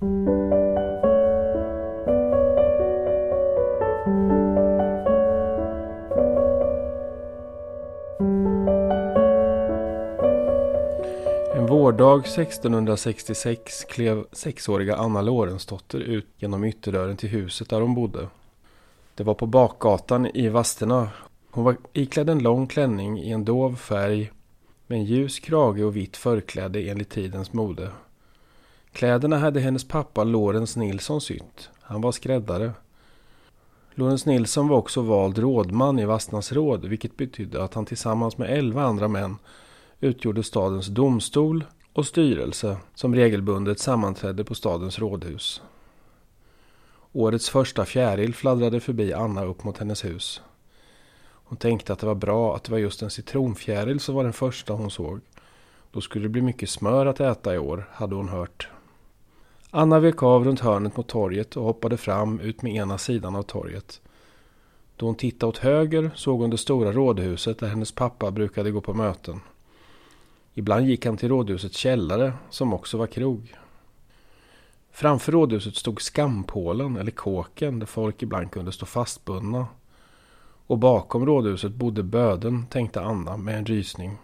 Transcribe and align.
En 0.00 0.06
vårdag 11.66 12.18
1666 12.18 13.84
klev 13.84 14.24
sexåriga 14.32 14.96
Anna 14.96 15.22
Lorensdotter 15.22 15.98
ut 15.98 16.26
genom 16.38 16.64
ytterdörren 16.64 17.16
till 17.16 17.28
huset 17.28 17.68
där 17.68 17.80
hon 17.80 17.94
bodde. 17.94 18.28
Det 19.14 19.24
var 19.24 19.34
på 19.34 19.46
bakgatan 19.46 20.26
i 20.26 20.48
Vadstena. 20.48 21.08
Hon 21.50 21.64
var 21.64 21.76
iklädd 21.92 22.30
en 22.30 22.42
lång 22.42 22.66
klänning 22.66 23.18
i 23.18 23.30
en 23.30 23.44
dov 23.44 23.76
färg 23.76 24.30
med 24.86 24.98
en 24.98 25.04
ljus 25.04 25.38
krage 25.38 25.84
och 25.84 25.96
vitt 25.96 26.16
förkläde 26.16 26.80
enligt 26.80 27.10
tidens 27.10 27.52
mode. 27.52 27.90
Kläderna 28.92 29.38
hade 29.38 29.60
hennes 29.60 29.88
pappa 29.88 30.24
Lorentz 30.24 30.76
Nilsson 30.76 31.20
sytt. 31.20 31.70
Han 31.80 32.00
var 32.00 32.12
skräddare. 32.12 32.72
Lorentz 33.94 34.26
Nilsson 34.26 34.68
var 34.68 34.76
också 34.76 35.02
vald 35.02 35.38
rådman 35.38 35.98
i 35.98 36.04
Vastnas 36.04 36.52
råd 36.52 36.84
vilket 36.84 37.16
betydde 37.16 37.64
att 37.64 37.74
han 37.74 37.86
tillsammans 37.86 38.38
med 38.38 38.50
elva 38.58 38.82
andra 38.82 39.08
män 39.08 39.36
utgjorde 40.00 40.42
stadens 40.42 40.86
domstol 40.86 41.64
och 41.92 42.06
styrelse 42.06 42.76
som 42.94 43.14
regelbundet 43.14 43.78
sammanträdde 43.78 44.44
på 44.44 44.54
stadens 44.54 44.98
rådhus. 44.98 45.62
Årets 47.12 47.50
första 47.50 47.84
fjäril 47.84 48.34
fladdrade 48.34 48.80
förbi 48.80 49.12
Anna 49.12 49.44
upp 49.44 49.64
mot 49.64 49.78
hennes 49.78 50.04
hus. 50.04 50.42
Hon 51.50 51.58
tänkte 51.58 51.92
att 51.92 51.98
det 51.98 52.06
var 52.06 52.14
bra 52.14 52.56
att 52.56 52.64
det 52.64 52.72
var 52.72 52.78
just 52.78 53.02
en 53.02 53.10
citronfjäril 53.10 54.00
som 54.00 54.14
var 54.14 54.24
den 54.24 54.32
första 54.32 54.72
hon 54.72 54.90
såg. 54.90 55.20
Då 55.92 56.00
skulle 56.00 56.24
det 56.24 56.28
bli 56.28 56.42
mycket 56.42 56.70
smör 56.70 57.06
att 57.06 57.20
äta 57.20 57.54
i 57.54 57.58
år, 57.58 57.88
hade 57.92 58.14
hon 58.14 58.28
hört. 58.28 58.68
Anna 59.72 60.00
vek 60.00 60.22
av 60.22 60.44
runt 60.44 60.60
hörnet 60.60 60.96
mot 60.96 61.08
torget 61.08 61.56
och 61.56 61.64
hoppade 61.64 61.96
fram 61.96 62.40
ut 62.40 62.62
med 62.62 62.74
ena 62.74 62.98
sidan 62.98 63.36
av 63.36 63.42
torget. 63.42 64.00
Då 64.96 65.06
hon 65.06 65.14
tittade 65.14 65.50
åt 65.50 65.58
höger 65.58 66.10
såg 66.14 66.40
hon 66.40 66.50
det 66.50 66.58
stora 66.58 66.92
rådhuset 66.92 67.58
där 67.58 67.68
hennes 67.68 67.92
pappa 67.92 68.30
brukade 68.30 68.70
gå 68.70 68.80
på 68.80 68.94
möten. 68.94 69.40
Ibland 70.54 70.86
gick 70.86 71.06
han 71.06 71.16
till 71.16 71.28
rådhusets 71.28 71.76
källare, 71.76 72.32
som 72.50 72.72
också 72.72 72.98
var 72.98 73.06
krog. 73.06 73.54
Framför 74.92 75.32
rådhuset 75.32 75.76
stod 75.76 76.02
skampålen, 76.02 76.96
eller 76.96 77.10
kåken, 77.10 77.78
där 77.78 77.86
folk 77.86 78.22
ibland 78.22 78.50
kunde 78.50 78.72
stå 78.72 78.86
fastbundna. 78.86 79.66
Och 80.66 80.78
bakom 80.78 81.26
rådhuset 81.26 81.72
bodde 81.72 82.02
böden, 82.02 82.66
tänkte 82.66 83.00
Anna 83.00 83.36
med 83.36 83.58
en 83.58 83.66
rysning. 83.66 84.18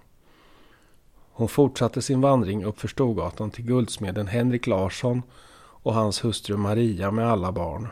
Hon 1.38 1.48
fortsatte 1.48 2.02
sin 2.02 2.20
vandring 2.20 2.64
uppför 2.64 2.88
Storgatan 2.88 3.50
till 3.50 3.64
guldsmeden 3.64 4.26
Henrik 4.26 4.66
Larsson 4.66 5.22
och 5.58 5.94
hans 5.94 6.24
hustru 6.24 6.56
Maria 6.56 7.10
med 7.10 7.30
alla 7.30 7.52
barn. 7.52 7.88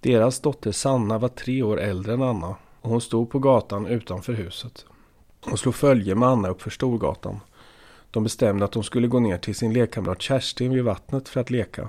Deras 0.00 0.40
dotter 0.40 0.72
Sanna 0.72 1.18
var 1.18 1.28
tre 1.28 1.62
år 1.62 1.80
äldre 1.80 2.14
än 2.14 2.22
Anna 2.22 2.56
och 2.80 2.90
hon 2.90 3.00
stod 3.00 3.30
på 3.30 3.38
gatan 3.38 3.86
utanför 3.86 4.32
huset. 4.32 4.86
Hon 5.44 5.58
slog 5.58 5.74
följe 5.74 6.14
med 6.14 6.28
Anna 6.28 6.48
uppför 6.48 6.70
Storgatan. 6.70 7.40
De 8.10 8.22
bestämde 8.22 8.64
att 8.64 8.72
de 8.72 8.82
skulle 8.82 9.08
gå 9.08 9.20
ner 9.20 9.38
till 9.38 9.54
sin 9.54 9.72
lekkamrat 9.72 10.22
Kerstin 10.22 10.72
vid 10.72 10.84
vattnet 10.84 11.28
för 11.28 11.40
att 11.40 11.50
leka. 11.50 11.88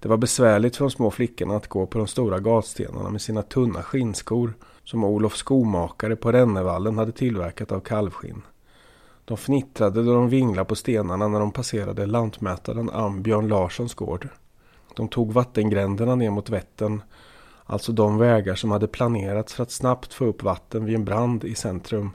Det 0.00 0.08
var 0.08 0.16
besvärligt 0.16 0.76
för 0.76 0.84
de 0.84 0.90
små 0.90 1.10
flickorna 1.10 1.56
att 1.56 1.68
gå 1.68 1.86
på 1.86 1.98
de 1.98 2.06
stora 2.06 2.38
gatstenarna 2.38 3.10
med 3.10 3.22
sina 3.22 3.42
tunna 3.42 3.82
skinnskor 3.82 4.54
som 4.84 5.04
Olof 5.04 5.36
skomakare 5.36 6.16
på 6.16 6.32
Rännevallen 6.32 6.98
hade 6.98 7.12
tillverkat 7.12 7.72
av 7.72 7.80
kalvskinn. 7.80 8.42
De 9.26 9.36
fnittrade 9.36 10.02
då 10.02 10.14
de 10.14 10.28
vinglade 10.28 10.68
på 10.68 10.74
stenarna 10.74 11.28
när 11.28 11.40
de 11.40 11.52
passerade 11.52 12.06
lantmätaren 12.06 12.90
Ambjörn 12.90 13.48
Larssons 13.48 13.94
gård. 13.94 14.28
De 14.96 15.08
tog 15.08 15.32
vattengränderna 15.32 16.14
ner 16.14 16.30
mot 16.30 16.50
Vättern, 16.50 17.02
alltså 17.64 17.92
de 17.92 18.18
vägar 18.18 18.54
som 18.54 18.70
hade 18.70 18.86
planerats 18.86 19.54
för 19.54 19.62
att 19.62 19.70
snabbt 19.70 20.14
få 20.14 20.24
upp 20.24 20.42
vatten 20.42 20.84
vid 20.84 20.94
en 20.94 21.04
brand 21.04 21.44
i 21.44 21.54
centrum. 21.54 22.10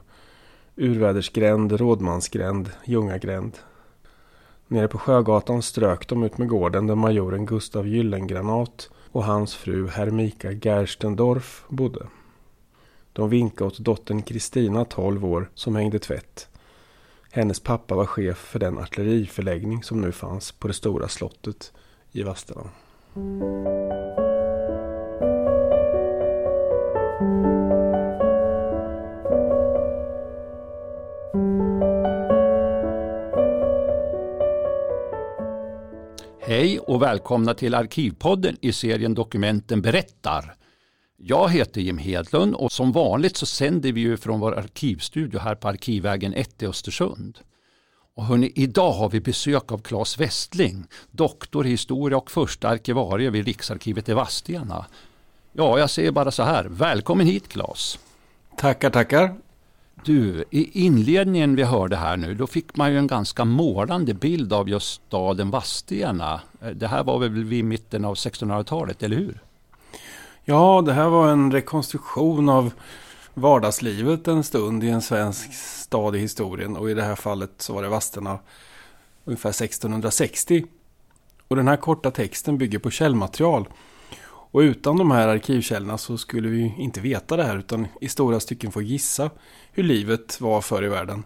Urvädersgränd, 0.76 1.72
Rådmansgränd, 1.72 2.70
Ljungagränd. 2.84 3.58
Nere 4.68 4.88
på 4.88 4.98
Sjögatan 4.98 5.62
strök 5.62 6.08
de 6.08 6.22
ut 6.22 6.38
med 6.38 6.48
gården 6.48 6.86
där 6.86 6.94
majoren 6.94 7.46
Gustav 7.46 7.86
Gyllengranat 7.86 8.90
och 9.10 9.24
hans 9.24 9.54
fru 9.54 9.88
Hermika 9.88 10.52
Gerstendorf 10.52 11.64
bodde. 11.68 12.06
De 13.12 13.28
vinkade 13.28 13.68
åt 13.68 13.78
dottern 13.78 14.22
Kristina, 14.22 14.84
12 14.84 15.24
år, 15.24 15.50
som 15.54 15.76
hängde 15.76 15.98
tvätt. 15.98 16.48
Hennes 17.34 17.60
pappa 17.60 17.94
var 17.94 18.06
chef 18.06 18.36
för 18.36 18.58
den 18.58 18.78
artilleriförläggning 18.78 19.82
som 19.82 20.00
nu 20.00 20.12
fanns 20.12 20.52
på 20.52 20.68
det 20.68 20.74
stora 20.74 21.08
slottet 21.08 21.72
i 22.12 22.22
Vadstena. 22.22 22.70
Hej 36.40 36.78
och 36.78 37.02
välkomna 37.02 37.54
till 37.54 37.74
Arkivpodden 37.74 38.56
i 38.60 38.72
serien 38.72 39.14
Dokumenten 39.14 39.82
berättar. 39.82 40.54
Jag 41.24 41.50
heter 41.50 41.80
Jim 41.80 41.98
Hedlund 41.98 42.54
och 42.54 42.72
som 42.72 42.92
vanligt 42.92 43.36
så 43.36 43.46
sänder 43.46 43.92
vi 43.92 44.00
ju 44.00 44.16
från 44.16 44.40
vår 44.40 44.58
arkivstudio 44.58 45.40
här 45.40 45.54
på 45.54 45.68
Arkivvägen 45.68 46.34
1 46.34 46.62
i 46.62 46.66
Östersund. 46.66 47.38
Och 48.14 48.24
hörni, 48.24 48.52
idag 48.54 48.92
har 48.92 49.08
vi 49.08 49.20
besök 49.20 49.72
av 49.72 49.78
Claes 49.78 50.20
Westling, 50.20 50.84
doktor 51.10 51.66
i 51.66 51.70
historia 51.70 52.18
och 52.18 52.30
första 52.30 52.68
arkivarie 52.68 53.30
vid 53.30 53.46
Riksarkivet 53.46 54.08
i 54.08 54.12
Vadstena. 54.12 54.86
Ja, 55.52 55.78
jag 55.78 55.90
säger 55.90 56.10
bara 56.10 56.30
så 56.30 56.42
här, 56.42 56.64
välkommen 56.64 57.26
hit 57.26 57.48
Claes. 57.48 57.98
Tackar, 58.56 58.90
tackar. 58.90 59.34
Du, 60.04 60.44
i 60.50 60.84
inledningen 60.84 61.56
vi 61.56 61.62
hörde 61.62 61.96
här 61.96 62.16
nu, 62.16 62.34
då 62.34 62.46
fick 62.46 62.76
man 62.76 62.92
ju 62.92 62.98
en 62.98 63.06
ganska 63.06 63.44
målande 63.44 64.14
bild 64.14 64.52
av 64.52 64.68
just 64.68 65.02
staden 65.08 65.50
Vadstena. 65.50 66.40
Det 66.74 66.86
här 66.86 67.04
var 67.04 67.18
väl 67.18 67.44
vid 67.44 67.64
mitten 67.64 68.04
av 68.04 68.14
1600-talet, 68.14 69.02
eller 69.02 69.16
hur? 69.16 69.42
Ja, 70.44 70.82
det 70.86 70.92
här 70.92 71.08
var 71.08 71.28
en 71.28 71.52
rekonstruktion 71.52 72.48
av 72.48 72.72
vardagslivet 73.34 74.28
en 74.28 74.44
stund 74.44 74.84
i 74.84 74.90
en 74.90 75.02
svensk 75.02 75.54
stad 75.54 76.16
i 76.16 76.18
historien. 76.18 76.76
Och 76.76 76.90
i 76.90 76.94
det 76.94 77.02
här 77.02 77.14
fallet 77.14 77.50
så 77.58 77.74
var 77.74 77.82
det 77.82 77.88
Vadstena 77.88 78.38
ungefär 79.24 79.50
1660. 79.50 80.64
Och 81.48 81.56
den 81.56 81.68
här 81.68 81.76
korta 81.76 82.10
texten 82.10 82.58
bygger 82.58 82.78
på 82.78 82.90
källmaterial. 82.90 83.68
Och 84.24 84.58
utan 84.58 84.96
de 84.96 85.10
här 85.10 85.28
arkivkällorna 85.28 85.98
så 85.98 86.18
skulle 86.18 86.48
vi 86.48 86.74
inte 86.78 87.00
veta 87.00 87.36
det 87.36 87.44
här 87.44 87.58
utan 87.58 87.86
i 88.00 88.08
stora 88.08 88.40
stycken 88.40 88.72
få 88.72 88.82
gissa 88.82 89.30
hur 89.72 89.82
livet 89.82 90.40
var 90.40 90.60
förr 90.60 90.84
i 90.84 90.88
världen. 90.88 91.24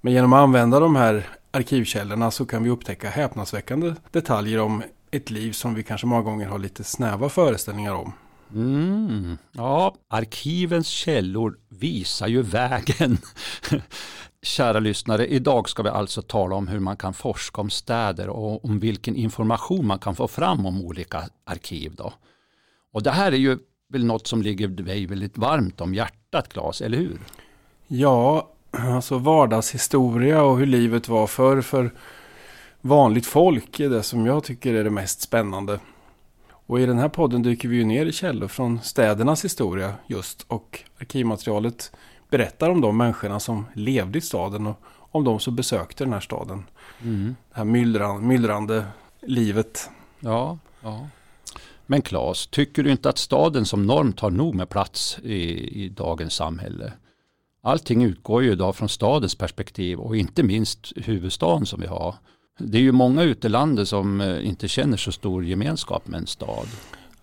Men 0.00 0.12
genom 0.12 0.32
att 0.32 0.40
använda 0.40 0.80
de 0.80 0.96
här 0.96 1.28
arkivkällorna 1.50 2.30
så 2.30 2.46
kan 2.46 2.62
vi 2.62 2.70
upptäcka 2.70 3.10
häpnadsväckande 3.10 3.94
detaljer 4.10 4.60
om 4.60 4.82
ett 5.16 5.30
liv 5.30 5.52
som 5.52 5.74
vi 5.74 5.82
kanske 5.82 6.06
många 6.06 6.22
gånger 6.22 6.46
har 6.46 6.58
lite 6.58 6.84
snäva 6.84 7.28
föreställningar 7.28 7.94
om. 7.94 8.12
Mm, 8.54 9.38
ja, 9.52 9.94
arkivens 10.08 10.88
källor 10.88 11.58
visar 11.68 12.26
ju 12.26 12.42
vägen. 12.42 13.18
Kära 14.42 14.78
lyssnare, 14.78 15.26
idag 15.26 15.68
ska 15.68 15.82
vi 15.82 15.88
alltså 15.88 16.22
tala 16.22 16.56
om 16.56 16.68
hur 16.68 16.80
man 16.80 16.96
kan 16.96 17.14
forska 17.14 17.60
om 17.60 17.70
städer 17.70 18.28
och 18.28 18.64
om 18.64 18.78
vilken 18.78 19.16
information 19.16 19.86
man 19.86 19.98
kan 19.98 20.16
få 20.16 20.28
fram 20.28 20.66
om 20.66 20.84
olika 20.84 21.22
arkiv. 21.44 21.94
Då. 21.94 22.12
Och 22.92 23.02
det 23.02 23.10
här 23.10 23.32
är 23.32 23.36
ju 23.36 23.58
väl 23.92 24.04
något 24.04 24.26
som 24.26 24.42
ligger 24.42 24.68
dig 24.68 25.06
väldigt 25.06 25.38
varmt 25.38 25.80
om 25.80 25.94
hjärtat, 25.94 26.48
Claes, 26.48 26.80
eller 26.80 26.98
hur? 26.98 27.18
Ja, 27.86 28.50
alltså 28.70 29.18
vardagshistoria 29.18 30.42
och 30.42 30.58
hur 30.58 30.66
livet 30.66 31.08
var 31.08 31.26
förr 31.26 31.60
för 31.60 31.90
vanligt 32.86 33.26
folk 33.26 33.80
är 33.80 33.90
det 33.90 34.02
som 34.02 34.26
jag 34.26 34.44
tycker 34.44 34.74
är 34.74 34.84
det 34.84 34.90
mest 34.90 35.20
spännande. 35.20 35.80
Och 36.50 36.80
i 36.80 36.86
den 36.86 36.98
här 36.98 37.08
podden 37.08 37.42
dyker 37.42 37.68
vi 37.68 37.76
ju 37.76 37.84
ner 37.84 38.06
i 38.06 38.12
källor 38.12 38.48
från 38.48 38.80
städernas 38.82 39.44
historia 39.44 39.94
just 40.06 40.42
och 40.48 40.80
arkivmaterialet 41.00 41.92
berättar 42.30 42.70
om 42.70 42.80
de 42.80 42.96
människorna 42.96 43.40
som 43.40 43.66
levde 43.74 44.18
i 44.18 44.20
staden 44.20 44.66
och 44.66 44.80
om 45.10 45.24
de 45.24 45.40
som 45.40 45.56
besökte 45.56 46.04
den 46.04 46.12
här 46.12 46.20
staden. 46.20 46.64
Mm. 47.02 47.36
Det 47.48 47.56
här 47.56 47.64
myllrande, 47.64 48.26
myllrande 48.26 48.84
livet. 49.22 49.90
Ja, 50.20 50.58
ja. 50.82 51.08
Men 51.86 52.02
Claes, 52.02 52.46
tycker 52.46 52.82
du 52.82 52.90
inte 52.90 53.08
att 53.08 53.18
staden 53.18 53.66
som 53.66 53.86
norm 53.86 54.12
tar 54.12 54.30
nog 54.30 54.54
med 54.54 54.68
plats 54.68 55.18
i, 55.22 55.40
i 55.84 55.88
dagens 55.88 56.34
samhälle? 56.34 56.92
Allting 57.62 58.04
utgår 58.04 58.42
ju 58.42 58.52
idag 58.52 58.76
från 58.76 58.88
stadens 58.88 59.34
perspektiv 59.34 59.98
och 59.98 60.16
inte 60.16 60.42
minst 60.42 60.92
huvudstaden 60.96 61.66
som 61.66 61.80
vi 61.80 61.86
har. 61.86 62.14
Det 62.58 62.78
är 62.78 62.82
ju 62.82 62.92
många 62.92 63.22
ute 63.22 63.46
i 63.46 63.50
landet 63.50 63.88
som 63.88 64.20
eh, 64.20 64.46
inte 64.46 64.68
känner 64.68 64.96
så 64.96 65.12
stor 65.12 65.44
gemenskap 65.44 66.08
med 66.08 66.20
en 66.20 66.26
stad. 66.26 66.66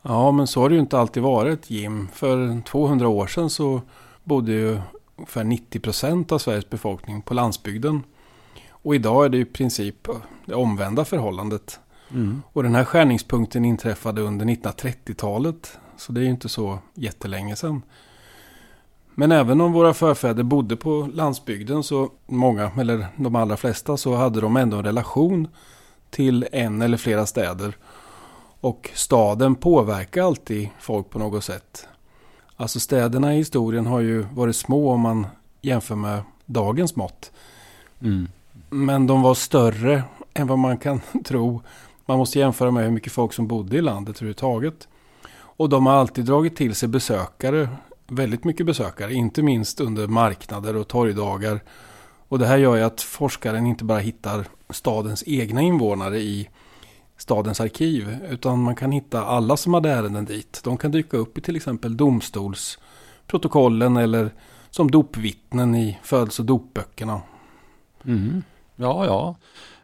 Ja, 0.02 0.32
men 0.32 0.48
så 0.48 0.62
har 0.62 0.70
det 0.70 0.76
ju 0.76 0.82
inte 0.82 1.00
alltid 1.00 1.24
varit, 1.24 1.70
Jim. 1.70 2.08
För 2.14 2.62
200 2.62 3.08
år 3.08 3.28
sedan 3.28 3.50
så 3.50 3.82
bodde 4.24 4.52
ju 4.52 4.80
ungefär 5.16 5.44
90 5.44 5.80
procent 5.80 6.32
av 6.32 6.38
Sveriges 6.38 6.70
befolkning 6.70 7.22
på 7.22 7.34
landsbygden. 7.34 8.04
Och 8.70 8.96
idag 8.96 9.26
är 9.26 9.30
det 9.30 9.38
i 9.38 9.46
princip 9.46 10.08
det 10.46 10.56
omvända 10.56 11.06
förhållandet. 11.06 11.80
Mm. 12.12 12.42
Och 12.54 12.64
den 12.64 12.76
här 12.76 12.86
skärningspunkten 12.86 13.66
inträffade 13.66 14.22
under 14.22 14.46
1930-talet. 14.46 15.78
Så 15.98 16.12
det 16.12 16.22
är 16.22 16.24
ju 16.24 16.30
inte 16.30 16.50
så 16.50 16.80
jättelänge 16.94 17.56
sedan. 17.56 17.82
Men 19.16 19.32
även 19.32 19.62
om 19.62 19.74
våra 19.74 19.94
förfäder 19.94 20.44
bodde 20.44 20.76
på 20.76 21.10
landsbygden 21.14 21.84
så 21.84 22.10
många, 22.26 22.72
eller 22.80 23.08
de 23.16 23.36
allra 23.36 23.58
flesta, 23.58 23.98
så 23.98 24.16
hade 24.16 24.42
de 24.42 24.58
ändå 24.58 24.78
en 24.78 24.86
relation 24.86 25.48
till 26.10 26.48
en 26.52 26.82
eller 26.82 26.98
flera 26.98 27.26
städer. 27.26 27.78
Och 28.60 28.90
staden 28.94 29.56
påverkar 29.56 30.24
alltid 30.24 30.70
folk 30.80 31.10
på 31.10 31.20
något 31.20 31.44
sätt. 31.44 31.88
Alltså 32.56 32.80
städerna 32.80 33.34
i 33.34 33.38
historien 33.38 33.86
har 33.86 34.00
ju 34.00 34.26
varit 34.34 34.56
små 34.56 34.92
om 34.92 35.02
man 35.02 35.28
jämför 35.62 35.96
med 35.96 36.22
dagens 36.46 36.96
mått. 36.96 37.32
Mm. 38.02 38.28
Men 38.70 39.08
de 39.08 39.22
var 39.22 39.34
större 39.34 40.04
än 40.34 40.48
vad 40.48 40.60
man 40.60 40.78
kan 40.78 41.02
tro. 41.26 41.62
Man 42.06 42.18
måste 42.18 42.40
jämföra 42.40 42.72
med 42.72 42.84
hur 42.84 42.92
mycket 42.92 43.14
folk 43.14 43.34
som 43.34 43.48
bodde 43.48 43.78
i 43.78 43.82
landet 43.82 44.16
överhuvudtaget. 44.16 44.88
Och 45.36 45.70
de 45.70 45.86
har 45.86 45.94
alltid 45.94 46.26
dragit 46.26 46.56
till 46.56 46.76
sig 46.76 46.90
besökare. 46.90 47.70
Väldigt 48.14 48.44
mycket 48.44 48.66
besökare. 48.66 49.14
Inte 49.14 49.42
minst 49.42 49.80
under 49.80 50.08
marknader 50.08 50.76
och 50.76 50.88
torgdagar. 50.88 51.60
Och 52.28 52.40
det 52.40 52.46
här 52.46 52.58
gör 52.58 52.76
ju 52.76 52.84
att 52.84 53.02
forskaren 53.02 53.68
inte 53.68 53.84
bara 53.84 54.00
hittar 54.00 54.46
stadens 54.70 55.24
egna 55.28 55.62
invånare 55.62 56.20
i 56.20 56.50
stadens 57.18 57.62
arkiv. 57.62 58.18
Utan 58.30 58.60
man 58.60 58.76
kan 58.76 58.92
hitta 58.92 59.26
alla 59.26 59.58
som 59.58 59.74
hade 59.74 59.90
ärenden 59.90 60.26
dit. 60.26 60.62
De 60.64 60.78
kan 60.78 60.92
dyka 60.92 61.18
upp 61.18 61.38
i 61.38 61.42
till 61.42 61.56
exempel 61.56 61.98
domstolsprotokollen 61.98 63.98
eller 63.98 64.32
som 64.70 64.92
dopvittnen 64.92 65.76
i 65.76 66.00
födelse 66.04 66.42
och 66.42 66.46
dopböckerna. 66.46 67.22
Mm. 68.06 68.44
Ja, 68.76 69.06
ja. 69.06 69.36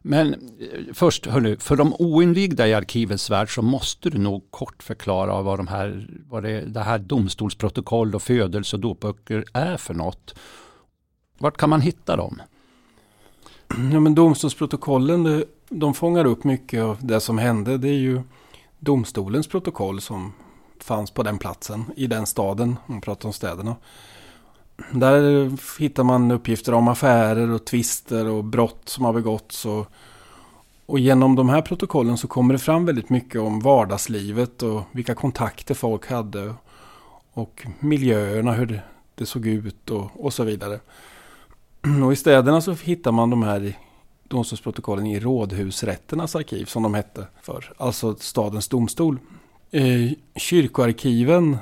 Men 0.01 0.33
eh, 0.33 0.94
först, 0.94 1.25
hörnu, 1.25 1.57
för 1.57 1.75
de 1.75 1.94
oinvigda 1.94 2.68
i 2.68 2.74
arkivets 2.74 3.30
värld 3.30 3.56
så 3.56 3.62
måste 3.62 4.09
du 4.09 4.18
nog 4.18 4.51
kort 4.51 4.83
förklara 4.83 5.41
vad, 5.41 5.59
de 5.59 5.68
här, 5.68 6.07
vad 6.30 6.44
det, 6.44 6.62
det 6.62 6.80
här 6.80 7.00
domstolsprotokoll 7.00 8.15
och 8.15 8.21
födelse 8.21 8.75
och 8.75 8.80
dopböcker 8.80 9.45
är 9.53 9.77
för 9.77 9.94
något. 9.94 10.36
Vart 11.38 11.57
kan 11.57 11.69
man 11.69 11.81
hitta 11.81 12.15
dem? 12.15 12.41
Ja, 13.94 14.00
men 14.00 14.15
domstolsprotokollen 14.15 15.44
de 15.69 15.94
fångar 15.94 16.25
upp 16.25 16.44
mycket 16.44 16.83
av 16.83 16.97
det 17.00 17.19
som 17.19 17.38
hände. 17.38 17.77
Det 17.77 17.89
är 17.89 18.00
ju 18.00 18.21
domstolens 18.80 19.47
protokoll 19.47 20.01
som 20.01 20.33
fanns 20.80 21.12
på 21.12 21.24
den 21.24 21.38
platsen 21.38 21.86
i 21.95 22.07
den 22.07 22.25
staden. 22.25 22.75
Man 22.86 23.01
pratar 23.01 23.30
om 23.30 23.33
städerna. 23.33 23.75
Där 24.91 25.51
hittar 25.79 26.03
man 26.03 26.31
uppgifter 26.31 26.73
om 26.73 26.87
affärer 26.87 27.51
och 27.51 27.65
tvister 27.65 28.27
och 28.29 28.43
brott 28.43 28.89
som 28.89 29.05
har 29.05 29.13
begåtts. 29.13 29.65
Och, 29.65 29.87
och 30.85 30.99
genom 30.99 31.35
de 31.35 31.49
här 31.49 31.61
protokollen 31.61 32.17
så 32.17 32.27
kommer 32.27 32.53
det 32.53 32.59
fram 32.59 32.85
väldigt 32.85 33.09
mycket 33.09 33.41
om 33.41 33.59
vardagslivet 33.59 34.63
och 34.63 34.81
vilka 34.91 35.15
kontakter 35.15 35.73
folk 35.73 36.09
hade. 36.09 36.53
Och 37.33 37.67
miljöerna, 37.79 38.51
hur 38.51 38.81
det 39.15 39.25
såg 39.25 39.47
ut 39.47 39.89
och, 39.89 40.25
och 40.25 40.33
så 40.33 40.43
vidare. 40.43 40.79
Och 42.05 42.13
i 42.13 42.15
städerna 42.15 42.61
så 42.61 42.71
hittar 42.71 43.11
man 43.11 43.29
de 43.29 43.43
här 43.43 43.73
domstolsprotokollen 44.27 45.05
i 45.05 45.19
rådhusrätternas 45.19 46.35
arkiv 46.35 46.65
som 46.65 46.83
de 46.83 46.93
hette 46.93 47.27
för. 47.41 47.73
Alltså 47.77 48.15
stadens 48.15 48.67
domstol. 48.67 49.19
Eh, 49.71 50.11
kyrkoarkiven 50.35 51.57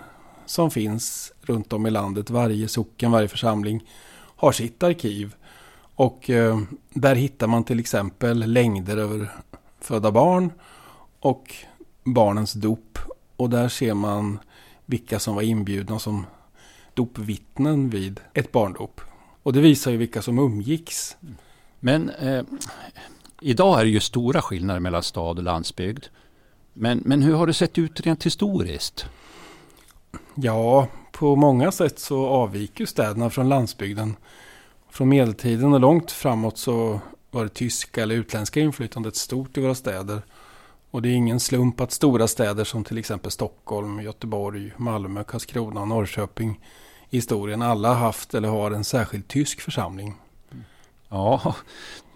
som 0.47 0.71
finns 0.71 1.33
runt 1.41 1.73
om 1.73 1.85
i 1.85 1.91
landet, 1.91 2.29
varje 2.29 2.67
socken, 2.67 3.11
varje 3.11 3.27
församling 3.27 3.83
har 4.35 4.51
sitt 4.51 4.83
arkiv. 4.83 5.35
Och 5.95 6.29
eh, 6.29 6.59
där 6.89 7.15
hittar 7.15 7.47
man 7.47 7.63
till 7.63 7.79
exempel 7.79 8.51
längder 8.51 8.97
över 8.97 9.31
födda 9.79 10.11
barn 10.11 10.51
och 11.19 11.55
barnens 12.03 12.53
dop. 12.53 12.99
Och 13.35 13.49
där 13.49 13.69
ser 13.69 13.94
man 13.94 14.39
vilka 14.85 15.19
som 15.19 15.35
var 15.35 15.41
inbjudna 15.41 15.99
som 15.99 16.25
dopvittnen 16.93 17.89
vid 17.89 18.19
ett 18.33 18.51
barndop. 18.51 19.01
Och 19.43 19.53
det 19.53 19.61
visar 19.61 19.91
ju 19.91 19.97
vilka 19.97 20.21
som 20.21 20.39
umgicks. 20.39 21.17
Men 21.79 22.09
eh, 22.09 22.43
idag 23.41 23.79
är 23.79 23.83
det 23.83 23.89
ju 23.89 24.00
stora 24.00 24.41
skillnader 24.41 24.79
mellan 24.79 25.03
stad 25.03 25.38
och 25.38 25.43
landsbygd. 25.43 26.05
Men, 26.73 27.01
men 27.05 27.21
hur 27.21 27.33
har 27.33 27.47
det 27.47 27.53
sett 27.53 27.77
ut 27.77 28.01
rent 28.01 28.25
historiskt? 28.25 29.05
Ja, 30.35 30.87
på 31.11 31.35
många 31.35 31.71
sätt 31.71 31.99
så 31.99 32.27
avviker 32.27 32.85
städerna 32.85 33.29
från 33.29 33.49
landsbygden. 33.49 34.15
Från 34.89 35.09
medeltiden 35.09 35.73
och 35.73 35.79
långt 35.79 36.11
framåt 36.11 36.57
så 36.57 36.99
var 37.31 37.43
det 37.43 37.49
tyska 37.49 38.03
eller 38.03 38.15
utländska 38.15 38.59
inflytandet 38.59 39.15
stort 39.15 39.57
i 39.57 39.61
våra 39.61 39.75
städer. 39.75 40.21
Och 40.91 41.01
det 41.01 41.09
är 41.09 41.13
ingen 41.13 41.39
slump 41.39 41.81
att 41.81 41.91
stora 41.91 42.27
städer 42.27 42.63
som 42.63 42.83
till 42.83 42.97
exempel 42.97 43.31
Stockholm, 43.31 44.01
Göteborg, 44.01 44.73
Malmö, 44.77 45.23
Karlskrona 45.23 45.81
och 45.81 45.87
Norrköping 45.87 46.59
i 47.09 47.15
historien 47.15 47.61
alla 47.61 47.93
haft 47.93 48.33
eller 48.33 48.49
har 48.49 48.71
en 48.71 48.83
särskild 48.83 49.27
tysk 49.27 49.61
församling. 49.61 50.15
Ja, 51.09 51.55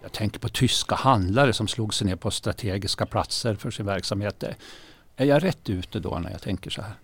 jag 0.02 0.12
tänker 0.12 0.40
på 0.40 0.48
tyska 0.48 0.94
handlare 0.94 1.52
som 1.52 1.68
slog 1.68 1.94
sig 1.94 2.06
ner 2.06 2.16
på 2.16 2.30
strategiska 2.30 3.06
platser 3.06 3.54
för 3.54 3.70
sin 3.70 3.86
verksamhet. 3.86 4.44
Är 5.16 5.24
jag 5.24 5.44
rätt 5.44 5.70
ute 5.70 6.00
då 6.00 6.18
när 6.18 6.30
jag 6.30 6.42
tänker 6.42 6.70
så 6.70 6.82
här? 6.82 6.94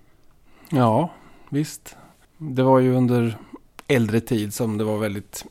Ja, 0.71 1.11
visst. 1.49 1.97
Det 2.39 2.63
var 2.63 2.79
ju 2.79 2.95
under 2.95 3.39
äldre 3.87 4.21
tid 4.21 4.55
som 4.55 4.79
det 4.79 4.85
var 4.85 4.99
väldigt 4.99 5.45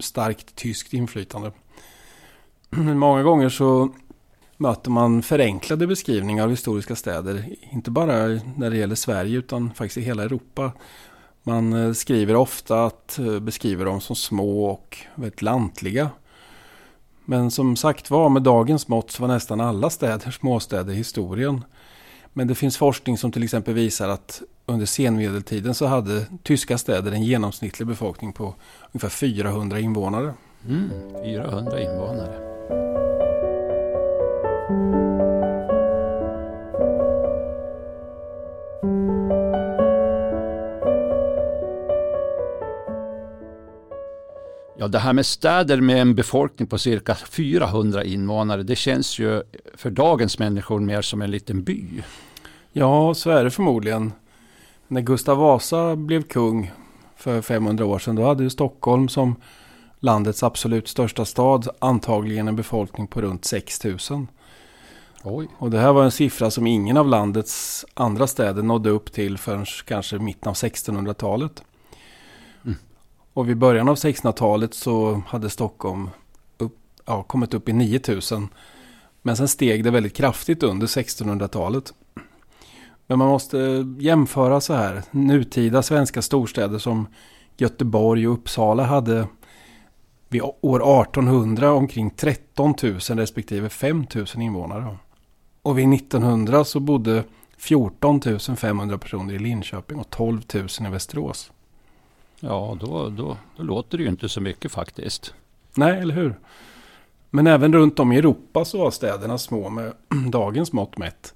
starkt 0.00 0.56
tyskt 0.56 0.94
inflytande. 0.94 1.52
Många 2.70 3.22
gånger 3.22 3.48
så 3.48 3.88
möter 4.56 4.90
man 4.90 5.22
förenklade 5.22 5.86
beskrivningar 5.86 6.44
av 6.44 6.50
historiska 6.50 6.96
städer. 6.96 7.56
Inte 7.72 7.90
bara 7.90 8.14
när 8.56 8.70
det 8.70 8.76
gäller 8.76 8.94
Sverige 8.94 9.38
utan 9.38 9.74
faktiskt 9.74 9.96
i 9.96 10.00
hela 10.00 10.22
Europa. 10.22 10.72
Man 11.42 11.72
eh, 11.72 11.92
skriver 11.92 12.36
ofta 12.36 12.84
att 12.84 13.18
eh, 13.18 13.40
beskriver 13.40 13.84
dem 13.84 14.00
som 14.00 14.16
små 14.16 14.64
och 14.64 14.98
väldigt 15.14 15.42
lantliga. 15.42 16.10
Men 17.24 17.50
som 17.50 17.76
sagt 17.76 18.10
var, 18.10 18.28
med 18.28 18.42
dagens 18.42 18.88
mått 18.88 19.10
så 19.10 19.22
var 19.22 19.28
nästan 19.28 19.60
alla 19.60 19.90
städer 19.90 20.30
småstäder 20.30 20.92
i 20.92 20.96
historien. 20.96 21.64
Men 22.32 22.46
det 22.46 22.54
finns 22.54 22.76
forskning 22.76 23.18
som 23.18 23.32
till 23.32 23.42
exempel 23.42 23.74
visar 23.74 24.08
att 24.08 24.42
under 24.70 24.86
senmedeltiden 24.86 25.74
så 25.74 25.86
hade 25.86 26.26
tyska 26.42 26.78
städer 26.78 27.12
en 27.12 27.22
genomsnittlig 27.22 27.88
befolkning 27.88 28.32
på 28.32 28.54
ungefär 28.92 29.08
400 29.08 29.78
invånare. 29.78 30.34
Mm, 30.68 30.90
400 31.24 31.80
invånare. 31.80 32.50
Ja, 44.78 44.88
det 44.88 44.98
här 44.98 45.12
med 45.12 45.26
städer 45.26 45.80
med 45.80 46.00
en 46.00 46.14
befolkning 46.14 46.68
på 46.68 46.78
cirka 46.78 47.14
400 47.14 48.04
invånare, 48.04 48.62
det 48.62 48.76
känns 48.76 49.18
ju 49.18 49.42
för 49.74 49.90
dagens 49.90 50.38
människor 50.38 50.80
mer 50.80 51.02
som 51.02 51.22
en 51.22 51.30
liten 51.30 51.62
by. 51.62 52.02
Ja, 52.72 53.14
så 53.14 53.30
är 53.30 53.44
det 53.44 53.50
förmodligen. 53.50 54.12
När 54.90 55.00
Gustav 55.00 55.38
Vasa 55.38 55.96
blev 55.96 56.22
kung 56.22 56.70
för 57.16 57.42
500 57.42 57.84
år 57.84 57.98
sedan, 57.98 58.16
då 58.16 58.24
hade 58.24 58.42
ju 58.42 58.50
Stockholm 58.50 59.08
som 59.08 59.36
landets 60.00 60.42
absolut 60.42 60.88
största 60.88 61.24
stad 61.24 61.68
antagligen 61.78 62.48
en 62.48 62.56
befolkning 62.56 63.06
på 63.06 63.20
runt 63.20 63.44
6 63.44 63.84
000. 63.84 63.98
Oj. 65.22 65.48
Och 65.58 65.70
det 65.70 65.78
här 65.78 65.92
var 65.92 66.04
en 66.04 66.10
siffra 66.10 66.50
som 66.50 66.66
ingen 66.66 66.96
av 66.96 67.08
landets 67.08 67.84
andra 67.94 68.26
städer 68.26 68.62
nådde 68.62 68.90
upp 68.90 69.12
till 69.12 69.38
förrän 69.38 69.66
kanske 69.84 70.18
mitten 70.18 70.48
av 70.48 70.54
1600-talet. 70.54 71.62
Och 73.32 73.48
vid 73.48 73.56
början 73.56 73.88
av 73.88 73.94
1600-talet 73.94 74.74
så 74.74 75.22
hade 75.26 75.50
Stockholm 75.50 76.10
upp, 76.58 76.76
ja, 77.04 77.22
kommit 77.22 77.54
upp 77.54 77.68
i 77.68 77.72
9000. 77.72 78.48
Men 79.22 79.36
sen 79.36 79.48
steg 79.48 79.84
det 79.84 79.90
väldigt 79.90 80.16
kraftigt 80.16 80.62
under 80.62 80.86
1600-talet. 80.86 81.92
Men 83.10 83.18
man 83.18 83.28
måste 83.28 83.86
jämföra 83.98 84.60
så 84.60 84.74
här. 84.74 85.02
Nutida 85.10 85.82
svenska 85.82 86.22
storstäder 86.22 86.78
som 86.78 87.06
Göteborg 87.56 88.28
och 88.28 88.34
Uppsala 88.34 88.84
hade 88.84 89.26
vid 90.28 90.42
år 90.42 91.02
1800 91.02 91.72
omkring 91.72 92.10
13 92.10 92.74
000 92.82 92.98
respektive 92.98 93.68
5 93.68 94.06
000 94.14 94.26
invånare. 94.34 94.96
Och 95.62 95.78
vid 95.78 95.94
1900 95.94 96.64
så 96.64 96.80
bodde 96.80 97.24
14 97.56 98.20
500 98.56 98.98
personer 98.98 99.34
i 99.34 99.38
Linköping 99.38 99.98
och 99.98 100.10
12 100.10 100.42
000 100.54 100.66
i 100.86 100.90
Västerås. 100.90 101.52
Ja, 102.40 102.76
då, 102.80 103.08
då, 103.08 103.36
då 103.56 103.62
låter 103.62 103.98
det 103.98 104.04
ju 104.04 104.10
inte 104.10 104.28
så 104.28 104.40
mycket 104.40 104.72
faktiskt. 104.72 105.34
Nej, 105.74 106.00
eller 106.00 106.14
hur? 106.14 106.38
Men 107.30 107.46
även 107.46 107.72
runt 107.72 107.98
om 107.98 108.12
i 108.12 108.18
Europa 108.18 108.64
så 108.64 108.78
var 108.78 108.90
städerna 108.90 109.38
små 109.38 109.68
med 109.68 109.92
dagens 110.30 110.72
mått 110.72 110.98
mätt. 110.98 111.34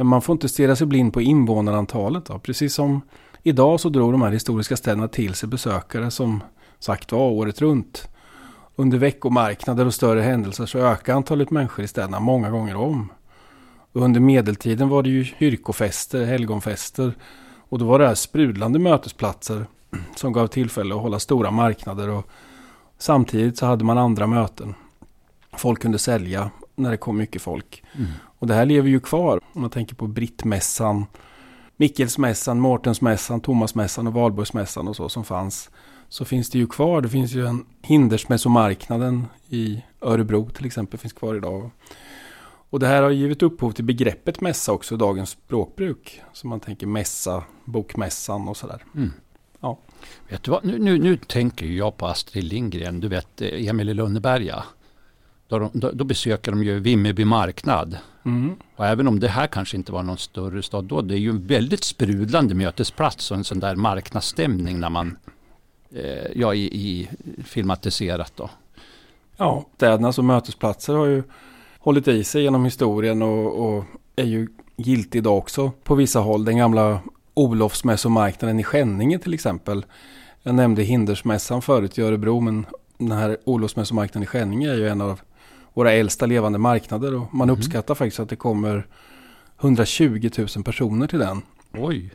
Men 0.00 0.06
man 0.06 0.22
får 0.22 0.32
inte 0.32 0.48
stirra 0.48 0.76
sig 0.76 0.86
blind 0.86 1.12
på 1.12 1.20
invånarantalet. 1.20 2.24
Då. 2.24 2.38
Precis 2.38 2.74
som 2.74 3.00
idag 3.42 3.80
så 3.80 3.88
drog 3.88 4.12
de 4.12 4.22
här 4.22 4.30
historiska 4.30 4.76
städerna 4.76 5.08
till 5.08 5.34
sig 5.34 5.48
besökare 5.48 6.10
som 6.10 6.42
sagt 6.78 7.12
var 7.12 7.30
året 7.30 7.60
runt. 7.60 8.08
Under 8.76 8.98
veckomarknader 8.98 9.86
och 9.86 9.94
större 9.94 10.20
händelser 10.20 10.66
så 10.66 10.78
ökar 10.78 11.14
antalet 11.14 11.50
människor 11.50 11.84
i 11.84 11.88
städerna 11.88 12.20
många 12.20 12.50
gånger 12.50 12.76
om. 12.76 13.12
Och 13.92 14.02
under 14.02 14.20
medeltiden 14.20 14.88
var 14.88 15.02
det 15.02 15.10
ju 15.10 15.24
kyrkofester, 15.24 16.24
helgonfester. 16.24 17.14
Och 17.68 17.78
då 17.78 17.84
var 17.84 17.98
det 17.98 18.06
här 18.06 18.14
sprudlande 18.14 18.78
mötesplatser 18.78 19.66
som 20.16 20.32
gav 20.32 20.46
tillfälle 20.46 20.94
att 20.94 21.02
hålla 21.02 21.18
stora 21.18 21.50
marknader. 21.50 22.08
Och 22.08 22.30
samtidigt 22.98 23.58
så 23.58 23.66
hade 23.66 23.84
man 23.84 23.98
andra 23.98 24.26
möten. 24.26 24.74
Folk 25.56 25.82
kunde 25.82 25.98
sälja 25.98 26.50
när 26.76 26.90
det 26.90 26.96
kom 26.96 27.16
mycket 27.16 27.42
folk. 27.42 27.84
Mm. 27.98 28.10
Och 28.40 28.46
det 28.46 28.54
här 28.54 28.66
lever 28.66 28.88
ju 28.88 29.00
kvar. 29.00 29.40
Om 29.52 29.60
man 29.60 29.70
tänker 29.70 29.94
på 29.94 30.06
Brittmässan, 30.06 31.06
Mickelsmässan, 31.76 32.60
Mårtensmässan, 32.60 33.40
Thomasmässan 33.40 34.06
och 34.06 34.12
Valborgsmässan 34.12 34.88
och 34.88 34.96
så 34.96 35.08
som 35.08 35.24
fanns. 35.24 35.70
Så 36.08 36.24
finns 36.24 36.50
det 36.50 36.58
ju 36.58 36.66
kvar. 36.66 37.00
Det 37.00 37.08
finns 37.08 37.32
ju 37.32 37.46
en 37.46 37.66
Hindersmässomarknaden 37.82 39.26
i 39.48 39.82
Örebro 40.00 40.50
till 40.50 40.66
exempel 40.66 41.00
finns 41.00 41.12
kvar 41.12 41.34
idag. 41.34 41.70
Och 42.70 42.80
det 42.80 42.86
här 42.86 43.02
har 43.02 43.10
givit 43.10 43.42
upphov 43.42 43.72
till 43.72 43.84
begreppet 43.84 44.40
mässa 44.40 44.72
också 44.72 44.94
i 44.94 44.98
dagens 44.98 45.30
språkbruk. 45.30 46.22
Så 46.32 46.46
man 46.46 46.60
tänker 46.60 46.86
mässa, 46.86 47.44
bokmässan 47.64 48.48
och 48.48 48.56
sådär. 48.56 48.84
Mm. 48.94 49.10
Ja. 49.60 49.78
Vet 50.28 50.42
du 50.42 50.50
vad? 50.50 50.64
Nu, 50.64 50.78
nu, 50.78 50.98
nu 50.98 51.16
tänker 51.16 51.66
jag 51.66 51.96
på 51.96 52.06
Astrid 52.06 52.44
Lindgren, 52.44 53.00
du 53.00 53.08
vet 53.08 53.42
Emil 53.42 53.88
i 53.88 53.94
Lönneberga. 53.94 54.64
Då, 55.50 55.70
då, 55.72 55.90
då, 55.92 56.04
besöker 56.04 56.52
de 56.52 56.64
ju 56.64 56.80
Vimmerby 56.80 57.24
marknad. 57.24 57.98
Mm. 58.24 58.56
Och 58.76 58.86
även 58.86 59.08
om 59.08 59.20
det 59.20 59.28
här 59.28 59.46
kanske 59.46 59.76
inte 59.76 59.92
var 59.92 60.02
någon 60.02 60.18
större 60.18 60.62
stad 60.62 60.84
då, 60.84 61.00
det 61.00 61.14
är 61.14 61.18
ju 61.18 61.30
en 61.30 61.46
väldigt 61.46 61.84
sprudlande 61.84 62.54
mötesplats 62.54 63.30
och 63.30 63.36
en 63.36 63.44
sån 63.44 63.60
där 63.60 63.76
marknadsstämning 63.76 64.80
när 64.80 64.90
man, 64.90 65.16
eh, 65.94 66.30
ja 66.34 66.54
i, 66.54 66.60
i 66.60 67.08
filmatiserat 67.44 68.32
då. 68.36 68.50
Ja, 69.36 69.66
städerna 69.76 70.12
som 70.12 70.26
mötesplatser 70.26 70.94
har 70.94 71.06
ju 71.06 71.22
hållit 71.78 72.08
i 72.08 72.24
sig 72.24 72.42
genom 72.42 72.64
historien 72.64 73.22
och, 73.22 73.66
och 73.66 73.84
är 74.16 74.24
ju 74.24 74.48
giltig 74.76 75.18
idag 75.18 75.38
också 75.38 75.70
på 75.84 75.94
vissa 75.94 76.20
håll. 76.20 76.44
Den 76.44 76.56
gamla 76.56 77.00
Olofsmässomarknaden 77.34 78.60
i 78.60 78.64
Skänninge 78.64 79.18
till 79.18 79.34
exempel. 79.34 79.84
Jag 80.42 80.54
nämnde 80.54 80.82
Hindersmässan 80.82 81.62
förut 81.62 81.98
i 81.98 82.02
Örebro 82.02 82.40
men 82.40 82.66
den 82.98 83.12
här 83.12 83.36
Olofsmässomarknaden 83.44 84.22
i 84.22 84.26
Skänninge 84.26 84.70
är 84.70 84.76
ju 84.76 84.88
en 84.88 85.00
av 85.00 85.20
våra 85.80 85.92
äldsta 85.92 86.26
levande 86.26 86.58
marknader 86.58 87.14
och 87.14 87.34
man 87.34 87.48
mm. 87.48 87.58
uppskattar 87.58 87.94
faktiskt 87.94 88.20
att 88.20 88.28
det 88.28 88.36
kommer 88.36 88.86
120 89.60 90.30
000 90.38 90.64
personer 90.64 91.06
till 91.06 91.18
den. 91.18 91.42
Oj! 91.72 92.10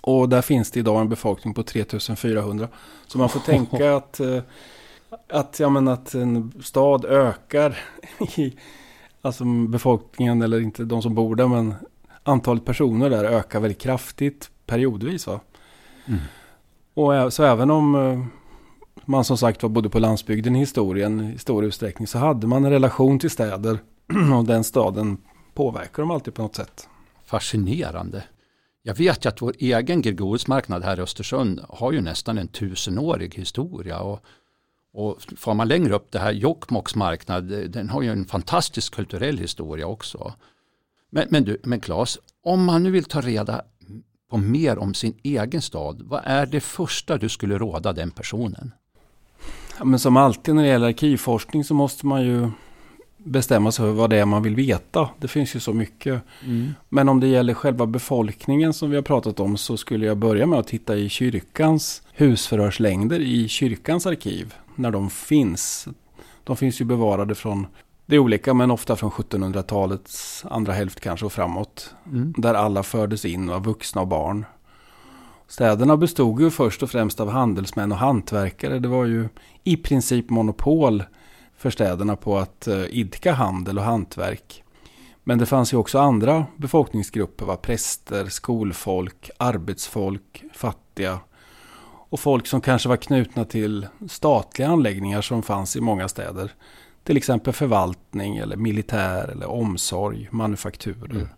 Och 0.00 0.28
där 0.28 0.42
finns 0.42 0.70
det 0.70 0.80
idag 0.80 1.00
en 1.00 1.08
befolkning 1.08 1.54
på 1.54 1.62
3400. 1.62 2.68
Så 3.06 3.18
man 3.18 3.28
får 3.28 3.40
tänka 3.40 3.96
att, 3.96 4.20
eh, 4.20 4.42
att, 5.28 5.60
ja, 5.60 5.68
men 5.68 5.88
att 5.88 6.14
en 6.14 6.52
stad 6.62 7.04
ökar 7.04 7.78
i 8.36 8.56
alltså 9.22 9.44
befolkningen, 9.44 10.42
eller 10.42 10.60
inte 10.60 10.84
de 10.84 11.02
som 11.02 11.14
bor 11.14 11.36
där, 11.36 11.48
men 11.48 11.74
antalet 12.22 12.64
personer 12.64 13.10
där 13.10 13.24
ökar 13.24 13.60
väldigt 13.60 13.80
kraftigt 13.80 14.50
periodvis. 14.66 15.26
Va? 15.26 15.40
Mm. 16.06 16.20
Och 16.94 17.32
så 17.32 17.44
även 17.44 17.70
om 17.70 17.94
eh, 17.94 18.37
man 19.04 19.24
som 19.24 19.38
sagt 19.38 19.62
var 19.62 19.70
bodde 19.70 19.90
på 19.90 19.98
landsbygden 19.98 20.56
i 20.56 20.58
historien 20.58 21.32
i 21.34 21.38
stor 21.38 21.64
utsträckning 21.64 22.06
så 22.06 22.18
hade 22.18 22.46
man 22.46 22.64
en 22.64 22.70
relation 22.70 23.18
till 23.18 23.30
städer 23.30 23.78
och 24.38 24.44
den 24.44 24.64
staden 24.64 25.18
påverkar 25.54 26.02
dem 26.02 26.10
alltid 26.10 26.34
på 26.34 26.42
något 26.42 26.56
sätt. 26.56 26.88
Fascinerande. 27.24 28.24
Jag 28.82 28.94
vet 28.94 29.24
ju 29.24 29.28
att 29.28 29.42
vår 29.42 29.54
egen 29.58 30.02
Gregoriusmarknad 30.02 30.84
här 30.84 30.98
i 30.98 31.02
Östersund 31.02 31.60
har 31.68 31.92
ju 31.92 32.00
nästan 32.00 32.38
en 32.38 32.48
tusenårig 32.48 33.34
historia. 33.34 34.00
Och, 34.00 34.20
och 34.92 35.22
får 35.36 35.54
man 35.54 35.68
längre 35.68 35.94
upp 35.94 36.12
det 36.12 36.18
här, 36.18 36.32
Jokkmokks 36.32 36.94
marknad, 36.94 37.44
den 37.44 37.88
har 37.88 38.02
ju 38.02 38.12
en 38.12 38.24
fantastisk 38.24 38.94
kulturell 38.94 39.38
historia 39.38 39.86
också. 39.86 40.34
Men, 41.10 41.28
men 41.30 41.44
du, 41.44 41.60
men 41.64 41.80
Claes, 41.80 42.18
om 42.42 42.64
man 42.64 42.82
nu 42.82 42.90
vill 42.90 43.04
ta 43.04 43.20
reda 43.20 43.62
på 44.30 44.36
mer 44.36 44.78
om 44.78 44.94
sin 44.94 45.18
egen 45.22 45.62
stad, 45.62 46.02
vad 46.02 46.22
är 46.24 46.46
det 46.46 46.60
första 46.60 47.18
du 47.18 47.28
skulle 47.28 47.58
råda 47.58 47.92
den 47.92 48.10
personen? 48.10 48.72
Ja, 49.78 49.84
men 49.84 49.98
som 49.98 50.16
alltid 50.16 50.54
när 50.54 50.62
det 50.62 50.68
gäller 50.68 50.88
arkivforskning 50.88 51.64
så 51.64 51.74
måste 51.74 52.06
man 52.06 52.22
ju 52.22 52.50
bestämma 53.16 53.72
sig 53.72 53.84
för 53.84 53.92
vad 53.92 54.10
det 54.10 54.16
är 54.16 54.24
man 54.24 54.42
vill 54.42 54.54
veta. 54.54 55.08
Det 55.18 55.28
finns 55.28 55.56
ju 55.56 55.60
så 55.60 55.72
mycket. 55.72 56.22
Mm. 56.44 56.74
Men 56.88 57.08
om 57.08 57.20
det 57.20 57.26
gäller 57.26 57.54
själva 57.54 57.86
befolkningen 57.86 58.72
som 58.72 58.90
vi 58.90 58.96
har 58.96 59.02
pratat 59.02 59.40
om 59.40 59.56
så 59.56 59.76
skulle 59.76 60.06
jag 60.06 60.16
börja 60.16 60.46
med 60.46 60.58
att 60.58 60.66
titta 60.66 60.96
i 60.96 61.08
kyrkans 61.08 62.02
husförhörslängder 62.12 63.20
i 63.20 63.48
kyrkans 63.48 64.06
arkiv. 64.06 64.54
När 64.74 64.90
de 64.90 65.10
finns. 65.10 65.88
De 66.44 66.56
finns 66.56 66.80
ju 66.80 66.84
bevarade 66.84 67.34
från 67.34 67.66
det 68.06 68.16
är 68.16 68.20
olika 68.20 68.54
men 68.54 68.70
ofta 68.70 68.96
från 68.96 69.10
1700-talets 69.10 70.44
andra 70.50 70.72
hälft 70.72 71.00
kanske 71.00 71.26
och 71.26 71.32
framåt. 71.32 71.94
Mm. 72.06 72.34
Där 72.36 72.54
alla 72.54 72.82
fördes 72.82 73.24
in, 73.24 73.46
var 73.46 73.60
vuxna 73.60 74.00
och 74.00 74.08
barn. 74.08 74.44
Städerna 75.48 75.96
bestod 75.96 76.40
ju 76.40 76.50
först 76.50 76.82
och 76.82 76.90
främst 76.90 77.20
av 77.20 77.30
handelsmän 77.30 77.92
och 77.92 77.98
hantverkare. 77.98 78.78
Det 78.78 78.88
var 78.88 79.04
ju 79.04 79.28
i 79.64 79.76
princip 79.76 80.30
monopol 80.30 81.02
för 81.56 81.70
städerna 81.70 82.16
på 82.16 82.38
att 82.38 82.66
eh, 82.66 82.84
idka 82.84 83.32
handel 83.32 83.78
och 83.78 83.84
hantverk. 83.84 84.64
Men 85.24 85.38
det 85.38 85.46
fanns 85.46 85.72
ju 85.72 85.76
också 85.76 85.98
andra 85.98 86.46
befolkningsgrupper, 86.56 87.44
va? 87.46 87.56
präster, 87.56 88.26
skolfolk, 88.26 89.30
arbetsfolk, 89.38 90.44
fattiga 90.54 91.18
och 92.10 92.20
folk 92.20 92.46
som 92.46 92.60
kanske 92.60 92.88
var 92.88 92.96
knutna 92.96 93.44
till 93.44 93.86
statliga 94.08 94.68
anläggningar 94.68 95.20
som 95.20 95.42
fanns 95.42 95.76
i 95.76 95.80
många 95.80 96.08
städer. 96.08 96.52
Till 97.04 97.16
exempel 97.16 97.52
förvaltning 97.52 98.36
eller 98.36 98.56
militär 98.56 99.28
eller 99.28 99.46
omsorg, 99.46 100.28
manufakturer. 100.30 101.10
Mm. 101.10 101.28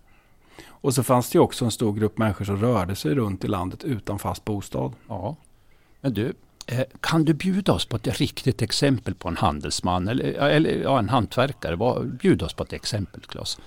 Och 0.81 0.95
så 0.95 1.03
fanns 1.03 1.31
det 1.31 1.37
ju 1.37 1.41
också 1.41 1.65
en 1.65 1.71
stor 1.71 1.93
grupp 1.93 2.19
människor 2.19 2.45
som 2.45 2.57
rörde 2.57 2.97
sig 2.97 3.15
runt 3.15 3.45
i 3.45 3.49
landet 3.49 3.85
utan 3.85 4.19
fast 4.19 4.45
bostad. 4.45 4.93
Ja. 5.09 5.37
Men 6.01 6.15
du, 6.15 6.33
eh, 6.67 6.83
kan 7.01 7.25
du 7.25 7.35
bjuda 7.35 7.73
oss 7.73 7.85
på 7.85 7.97
ett 7.97 8.19
riktigt 8.21 8.63
exempel 8.63 9.15
på 9.15 9.29
en 9.29 9.37
handelsman 9.37 10.09
eller, 10.09 10.25
eller 10.25 10.83
ja, 10.83 10.99
en 10.99 11.09
hantverkare? 11.09 12.05
Bjud 12.05 12.43
oss 12.43 12.55
på 12.55 12.63
ett 12.63 12.73
exempel, 12.73 13.21
Claes. 13.21 13.59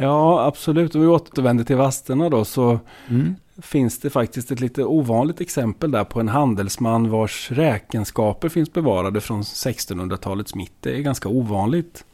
Ja, 0.00 0.46
absolut. 0.46 0.94
Om 0.94 1.00
vi 1.00 1.06
återvänder 1.06 1.64
till 1.64 1.76
Vadstena 1.76 2.28
då 2.28 2.44
så 2.44 2.78
mm. 3.08 3.34
finns 3.62 4.00
det 4.00 4.10
faktiskt 4.10 4.50
ett 4.50 4.60
lite 4.60 4.84
ovanligt 4.84 5.40
exempel 5.40 5.90
där 5.90 6.04
på 6.04 6.20
en 6.20 6.28
handelsman 6.28 7.10
vars 7.10 7.50
räkenskaper 7.50 8.48
finns 8.48 8.72
bevarade 8.72 9.20
från 9.20 9.42
1600-talets 9.42 10.54
mitt. 10.54 10.72
Det 10.80 10.96
är 10.96 11.00
ganska 11.00 11.28
ovanligt. 11.28 12.04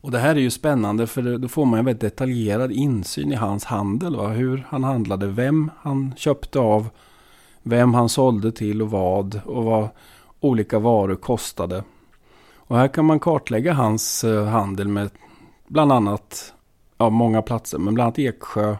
Och 0.00 0.10
det 0.10 0.18
här 0.18 0.36
är 0.36 0.40
ju 0.40 0.50
spännande 0.50 1.06
för 1.06 1.38
då 1.38 1.48
får 1.48 1.64
man 1.64 1.78
en 1.78 1.84
väldigt 1.84 2.00
detaljerad 2.00 2.72
insyn 2.72 3.32
i 3.32 3.34
hans 3.34 3.64
handel. 3.64 4.16
Va? 4.16 4.28
Hur 4.28 4.66
han 4.68 4.84
handlade, 4.84 5.26
vem 5.26 5.70
han 5.80 6.14
köpte 6.16 6.58
av, 6.58 6.88
vem 7.62 7.94
han 7.94 8.08
sålde 8.08 8.52
till 8.52 8.82
och 8.82 8.90
vad 8.90 9.40
och 9.44 9.64
vad 9.64 9.88
olika 10.40 10.78
varor 10.78 11.16
kostade. 11.16 11.84
Och 12.56 12.76
här 12.76 12.88
kan 12.88 13.04
man 13.04 13.20
kartlägga 13.20 13.72
hans 13.72 14.24
eh, 14.24 14.46
handel 14.46 14.88
med 14.88 15.10
bland 15.66 15.92
annat, 15.92 16.54
ja 16.98 17.10
många 17.10 17.42
platser, 17.42 17.78
men 17.78 17.94
bland 17.94 18.06
annat 18.06 18.18
Eksjö, 18.18 18.76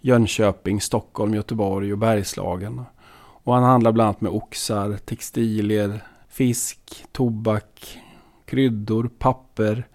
Jönköping, 0.00 0.80
Stockholm, 0.80 1.34
Göteborg 1.34 1.92
och 1.92 1.98
Bergslagen. 1.98 2.84
Och 3.16 3.54
han 3.54 3.62
handlar 3.62 3.92
bland 3.92 4.08
annat 4.08 4.20
med 4.20 4.32
oxar, 4.32 4.96
textilier, 5.04 6.04
fisk, 6.28 7.06
tobak, 7.12 7.98
kryddor, 8.44 9.10
papper, 9.18 9.86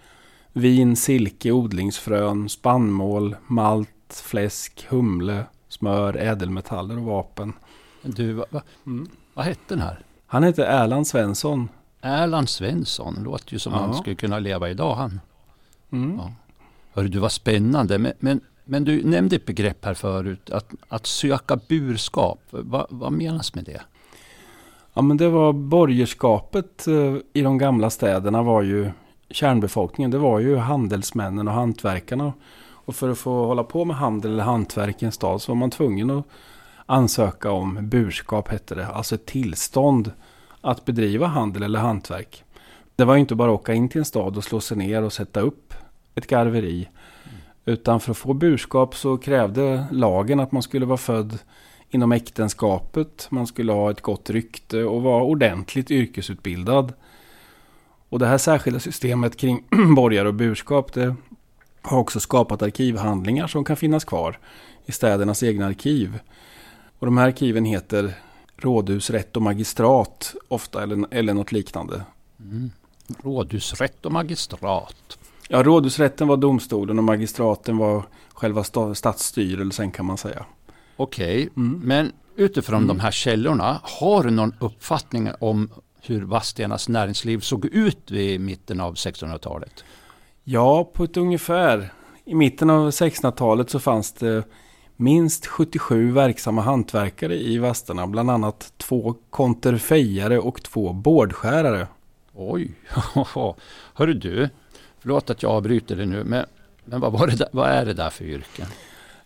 Vin, 0.54 0.96
silke, 0.96 1.52
odlingsfrön, 1.52 2.50
spannmål, 2.50 3.36
malt, 3.48 4.24
fläsk, 4.24 4.86
humle, 4.90 5.46
smör, 5.68 6.18
ädelmetaller 6.18 6.98
och 6.98 7.04
vapen. 7.04 7.54
Du, 8.02 8.34
va, 8.34 8.46
va, 8.50 8.62
mm. 8.86 9.08
vad 9.34 9.46
hette 9.46 9.62
den 9.68 9.82
här? 9.82 10.00
Han 10.26 10.44
heter 10.44 10.64
Erland 10.64 11.08
Svensson. 11.08 11.70
Erland 12.02 12.50
Svensson, 12.50 13.24
låter 13.24 13.54
ju 13.54 13.60
som 13.60 13.74
ja. 13.74 13.80
han 13.80 13.94
skulle 13.94 14.16
kunna 14.16 14.40
leva 14.40 14.70
idag 14.70 14.96
han. 14.96 15.20
Mm. 15.92 16.18
Ja. 16.18 16.34
Hörru, 16.94 17.08
du 17.08 17.20
var 17.20 17.30
spännande, 17.30 17.98
men, 17.98 18.14
men, 18.20 18.42
men, 18.66 18.84
du 18.84 19.04
nämnde 19.04 19.36
ett 19.36 19.46
begrepp 19.46 19.86
här 19.86 19.94
förut, 19.94 20.50
att, 20.50 20.74
att 20.88 21.06
söka 21.06 21.60
burskap. 21.70 22.40
Va, 22.50 22.88
vad 22.90 23.12
menas 23.12 23.56
med 23.56 23.64
det? 23.64 23.82
Ja 24.94 25.02
men 25.02 25.18
det 25.18 25.30
var 25.30 25.54
borgerskapet 25.54 26.88
eh, 26.88 27.16
i 27.34 27.42
de 27.42 27.58
gamla 27.58 27.90
städerna 27.90 28.44
var 28.44 28.62
ju 28.62 28.92
kärnbefolkningen 29.30 30.12
det 30.12 30.18
var 30.18 30.40
ju 30.40 30.58
handelsmännen 30.58 31.48
och 31.48 31.54
hantverkarna. 31.54 32.34
Och 32.90 32.96
för 32.96 33.10
att 33.10 33.18
få 33.18 33.46
hålla 33.46 33.64
på 33.64 33.86
med 33.86 33.96
handel 33.96 34.32
eller 34.32 34.44
hantverk 34.44 35.04
i 35.04 35.06
en 35.06 35.12
stad 35.12 35.42
så 35.42 35.52
var 35.52 35.56
man 35.56 35.70
tvungen 35.70 36.10
att 36.10 36.26
ansöka 36.86 37.52
om 37.52 37.90
burskap 37.90 38.48
hette 38.48 38.76
det. 38.76 38.88
Alltså 38.88 39.16
ett 39.16 39.26
tillstånd 39.26 40.12
att 40.62 40.86
bedriva 40.86 41.28
handel 41.28 41.64
eller 41.64 41.80
hantverk. 41.80 42.44
Det 42.96 43.06
var 43.06 43.14
ju 43.14 43.20
inte 43.20 43.36
bara 43.36 43.52
att 43.52 43.60
åka 43.60 43.74
in 43.74 43.90
till 43.90 44.00
en 44.00 44.06
stad 44.06 44.38
och 44.38 44.44
slå 44.44 44.60
sig 44.60 44.78
ner 44.78 45.04
och 45.04 45.14
sätta 45.14 45.40
upp 45.40 45.74
ett 46.16 46.28
garveri. 46.28 46.90
Mm. 47.24 47.38
Utan 47.66 48.00
för 48.00 48.12
att 48.12 48.18
få 48.18 48.34
burskap 48.34 48.96
så 48.96 49.18
krävde 49.18 49.86
lagen 49.92 50.40
att 50.40 50.52
man 50.52 50.64
skulle 50.64 50.86
vara 50.86 50.98
född 50.98 51.40
inom 51.90 52.12
äktenskapet. 52.12 53.28
Man 53.30 53.48
skulle 53.48 53.72
ha 53.72 53.92
ett 53.92 54.02
gott 54.02 54.30
rykte 54.30 54.84
och 54.84 55.02
vara 55.02 55.24
ordentligt 55.24 55.92
yrkesutbildad. 55.92 56.94
Och 58.10 58.20
det 58.20 58.26
här 58.26 58.38
särskilda 58.38 58.80
systemet 58.80 59.38
kring 59.38 59.64
borgare 59.96 60.28
och 60.28 60.34
burskap 60.34 60.94
det 60.94 61.16
har 61.82 61.98
också 61.98 62.20
skapat 62.20 62.62
arkivhandlingar 62.62 63.48
som 63.48 63.66
kan 63.66 63.78
finnas 63.78 64.06
kvar 64.06 64.40
i 64.86 64.92
städernas 64.92 65.44
egna 65.44 65.66
arkiv. 65.66 66.20
Och 67.00 67.06
de 67.06 67.18
här 67.18 67.28
arkiven 67.28 67.66
heter 67.66 68.14
rådhusrätt 68.58 69.36
och 69.36 69.42
magistrat 69.42 70.36
ofta 70.48 70.84
eller, 70.84 71.06
eller 71.12 71.34
något 71.34 71.52
liknande. 71.52 72.02
Mm. 72.40 72.72
Rådhusrätt 73.24 74.06
och 74.06 74.12
magistrat. 74.12 75.18
Ja, 75.48 75.64
rådhusrätten 75.64 76.28
var 76.28 76.38
domstolen 76.38 76.98
och 76.98 77.04
magistraten 77.04 77.78
var 77.78 78.04
själva 78.34 78.64
stadsstyrelsen 78.94 79.92
kan 79.92 80.06
man 80.06 80.18
säga. 80.18 80.46
Okej, 80.96 81.50
okay. 81.52 81.64
mm. 81.64 81.82
men 81.84 82.12
utifrån 82.36 82.84
mm. 82.84 82.88
de 82.88 83.00
här 83.00 83.12
källorna, 83.12 83.80
har 83.84 84.24
du 84.24 84.32
någon 84.32 84.56
uppfattning 84.60 85.30
om 85.40 85.70
hur 86.02 86.22
Vadstenas 86.22 86.90
näringsliv 86.90 87.40
såg 87.40 87.66
ut 87.66 88.12
vid 88.12 88.42
mitten 88.42 88.80
av 88.80 88.94
1600-talet? 88.94 89.84
Ja, 90.44 90.84
på 90.94 91.04
ett 91.04 91.18
ungefär. 91.18 91.94
I 92.26 92.36
mitten 92.36 92.70
av 92.70 92.90
1600-talet 92.90 93.70
så 93.70 93.80
fanns 93.80 94.14
det 94.14 94.44
minst 94.96 95.48
77 95.48 96.12
verksamma 96.12 96.62
hantverkare 96.62 97.36
i 97.36 97.58
Vadstena. 97.58 98.08
Bland 98.08 98.32
annat 98.32 98.74
två 98.78 99.16
konterfejare 99.30 100.40
och 100.40 100.64
två 100.64 100.94
bårdskärare. 100.94 101.88
Oj, 102.34 102.72
hörru 103.94 104.14
du, 104.14 104.50
förlåt 105.00 105.30
att 105.30 105.44
jag 105.44 105.52
avbryter 105.52 105.96
dig 105.96 106.06
nu, 106.06 106.24
men, 106.24 106.46
men 106.86 107.02
vad, 107.02 107.12
var 107.12 107.28
det 107.28 107.36
där, 107.36 107.50
vad 107.52 107.70
är 107.70 107.86
det 107.86 107.94
där 107.94 108.10
för 108.10 108.26
yrken? 108.26 108.68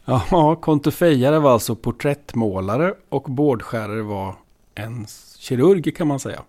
Ja, 0.06 0.56
konterfejare 0.56 1.40
var 1.40 1.52
alltså 1.52 1.76
porträttmålare 1.76 2.94
och 3.10 3.24
bårdskärare 3.24 4.02
var 4.02 4.36
en 4.76 5.06
kirurg 5.38 5.96
kan 5.96 6.08
man 6.08 6.20
säga. 6.20 6.42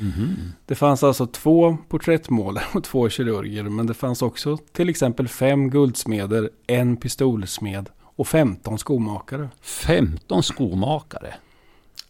Mm. 0.00 0.52
Det 0.66 0.74
fanns 0.74 1.02
alltså 1.02 1.26
två 1.26 1.76
porträttmålare 1.88 2.64
och 2.74 2.84
två 2.84 3.08
kirurger. 3.08 3.62
Men 3.62 3.86
det 3.86 3.94
fanns 3.94 4.22
också 4.22 4.56
till 4.72 4.88
exempel 4.88 5.28
fem 5.28 5.70
guldsmeder, 5.70 6.50
en 6.66 6.96
pistolsmed 6.96 7.88
och 8.02 8.28
15 8.28 8.78
skomakare. 8.78 9.48
15 9.60 10.42
skomakare? 10.42 11.34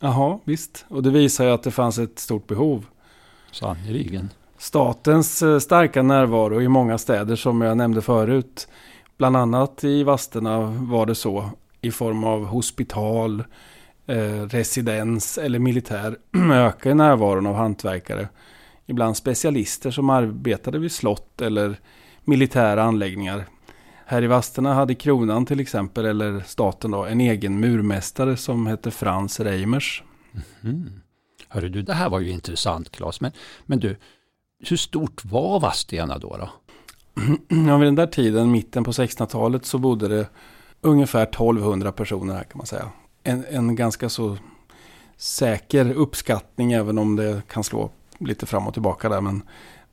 Jaha, 0.00 0.38
visst. 0.44 0.84
Och 0.88 1.02
det 1.02 1.10
visar 1.10 1.44
ju 1.44 1.50
att 1.50 1.62
det 1.62 1.70
fanns 1.70 1.98
ett 1.98 2.18
stort 2.18 2.46
behov. 2.46 2.86
Sannerligen. 3.52 4.28
Statens 4.58 5.42
eh, 5.42 5.58
starka 5.58 6.02
närvaro 6.02 6.62
i 6.62 6.68
många 6.68 6.98
städer 6.98 7.36
som 7.36 7.60
jag 7.60 7.76
nämnde 7.76 8.02
förut. 8.02 8.68
Bland 9.16 9.36
annat 9.36 9.84
i 9.84 10.02
Vadstena 10.02 10.60
var 10.60 11.06
det 11.06 11.14
så. 11.14 11.50
I 11.80 11.90
form 11.90 12.24
av 12.24 12.44
hospital, 12.44 13.44
eh, 14.10 14.46
residens 14.46 15.38
eller 15.38 15.58
militär 15.58 16.16
ökar 16.52 16.94
närvaron 16.94 17.46
av 17.46 17.54
hantverkare. 17.54 18.28
Ibland 18.86 19.16
specialister 19.16 19.90
som 19.90 20.10
arbetade 20.10 20.78
vid 20.78 20.92
slott 20.92 21.40
eller 21.40 21.80
militära 22.24 22.82
anläggningar. 22.82 23.46
Här 24.06 24.22
i 24.22 24.26
Vadstena 24.26 24.74
hade 24.74 24.94
kronan 24.94 25.46
till 25.46 25.60
exempel, 25.60 26.04
eller 26.04 26.40
staten 26.40 26.90
då, 26.90 27.04
en 27.04 27.20
egen 27.20 27.60
murmästare 27.60 28.36
som 28.36 28.66
hette 28.66 28.90
Frans 28.90 29.40
Reimers. 29.40 30.02
Mm. 30.64 30.90
Hörru 31.48 31.68
du, 31.68 31.82
det 31.82 31.94
här 31.94 32.08
var 32.08 32.20
ju 32.20 32.30
intressant 32.30 32.90
Claes, 32.90 33.20
men, 33.20 33.32
men 33.66 33.80
du, 33.80 33.96
hur 34.68 34.76
stort 34.76 35.24
var 35.24 35.60
Vadstena 35.60 36.18
då? 36.18 36.36
då? 36.36 36.50
Ja, 37.66 37.76
vid 37.76 37.86
den 37.86 37.94
där 37.94 38.06
tiden, 38.06 38.50
mitten 38.50 38.84
på 38.84 38.90
1600-talet, 38.90 39.64
så 39.64 39.78
bodde 39.78 40.08
det 40.08 40.28
ungefär 40.80 41.22
1200 41.22 41.92
personer 41.92 42.34
här 42.34 42.44
kan 42.44 42.58
man 42.58 42.66
säga 42.66 42.90
en, 43.22 43.44
en 43.50 43.76
ganska 43.76 44.08
så 44.08 44.36
säker 45.16 45.92
uppskattning 45.92 46.72
även 46.72 46.98
om 46.98 47.16
det 47.16 47.42
kan 47.48 47.64
slå 47.64 47.90
lite 48.18 48.46
fram 48.46 48.66
och 48.66 48.72
tillbaka 48.72 49.08
där. 49.08 49.20
Men, 49.20 49.42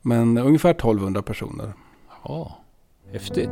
men 0.02 0.38
ungefär 0.38 0.70
1200 0.70 1.22
personer. 1.22 1.72
Ja, 2.24 2.58
häftigt. 3.12 3.50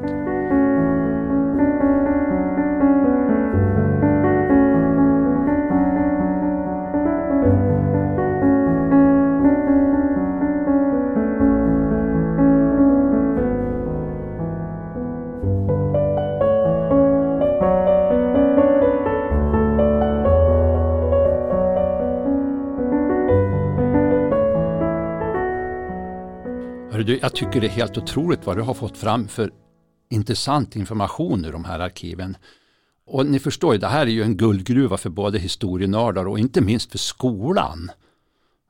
Jag 27.22 27.34
tycker 27.34 27.60
det 27.60 27.66
är 27.66 27.70
helt 27.70 27.98
otroligt 27.98 28.46
vad 28.46 28.56
du 28.56 28.62
har 28.62 28.74
fått 28.74 28.96
fram 28.96 29.28
för 29.28 29.52
intressant 30.10 30.76
information 30.76 31.44
ur 31.44 31.52
de 31.52 31.64
här 31.64 31.80
arkiven. 31.80 32.36
Och 33.06 33.26
ni 33.26 33.38
förstår 33.38 33.74
ju, 33.74 33.80
det 33.80 33.86
här 33.86 34.06
är 34.06 34.10
ju 34.10 34.22
en 34.22 34.36
guldgruva 34.36 34.96
för 34.96 35.10
både 35.10 35.38
historienördar 35.38 36.28
och 36.28 36.38
inte 36.38 36.60
minst 36.60 36.90
för 36.90 36.98
skolan. 36.98 37.90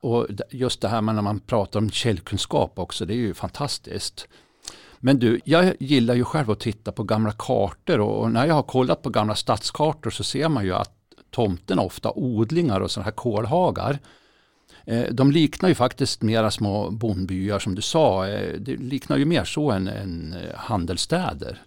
Och 0.01 0.27
just 0.49 0.81
det 0.81 0.87
här 0.87 1.01
med 1.01 1.15
när 1.15 1.21
man 1.21 1.39
pratar 1.39 1.79
om 1.79 1.89
källkunskap 1.89 2.79
också, 2.79 3.05
det 3.05 3.13
är 3.13 3.17
ju 3.17 3.33
fantastiskt. 3.33 4.27
Men 4.99 5.19
du, 5.19 5.39
jag 5.43 5.73
gillar 5.79 6.15
ju 6.15 6.23
själv 6.23 6.51
att 6.51 6.59
titta 6.59 6.91
på 6.91 7.03
gamla 7.03 7.31
kartor 7.31 7.99
och 7.99 8.31
när 8.31 8.45
jag 8.45 8.53
har 8.53 8.63
kollat 8.63 9.01
på 9.01 9.09
gamla 9.09 9.35
stadskartor 9.35 10.09
så 10.09 10.23
ser 10.23 10.49
man 10.49 10.65
ju 10.65 10.73
att 10.73 10.93
tomten 11.31 11.79
ofta 11.79 12.11
odlingar 12.15 12.79
och 12.79 12.91
sådana 12.91 13.05
här 13.05 13.11
kolhagar. 13.11 13.99
Eh, 14.87 15.05
de 15.11 15.31
liknar 15.31 15.69
ju 15.69 15.75
faktiskt 15.75 16.21
mera 16.21 16.51
små 16.51 16.89
bondbyar 16.89 17.59
som 17.59 17.75
du 17.75 17.81
sa. 17.81 18.27
Eh, 18.27 18.53
det 18.59 18.75
liknar 18.75 19.17
ju 19.17 19.25
mer 19.25 19.43
så 19.43 19.71
än, 19.71 19.87
än 19.87 20.33
eh, 20.33 20.55
handelsstäder. 20.55 21.61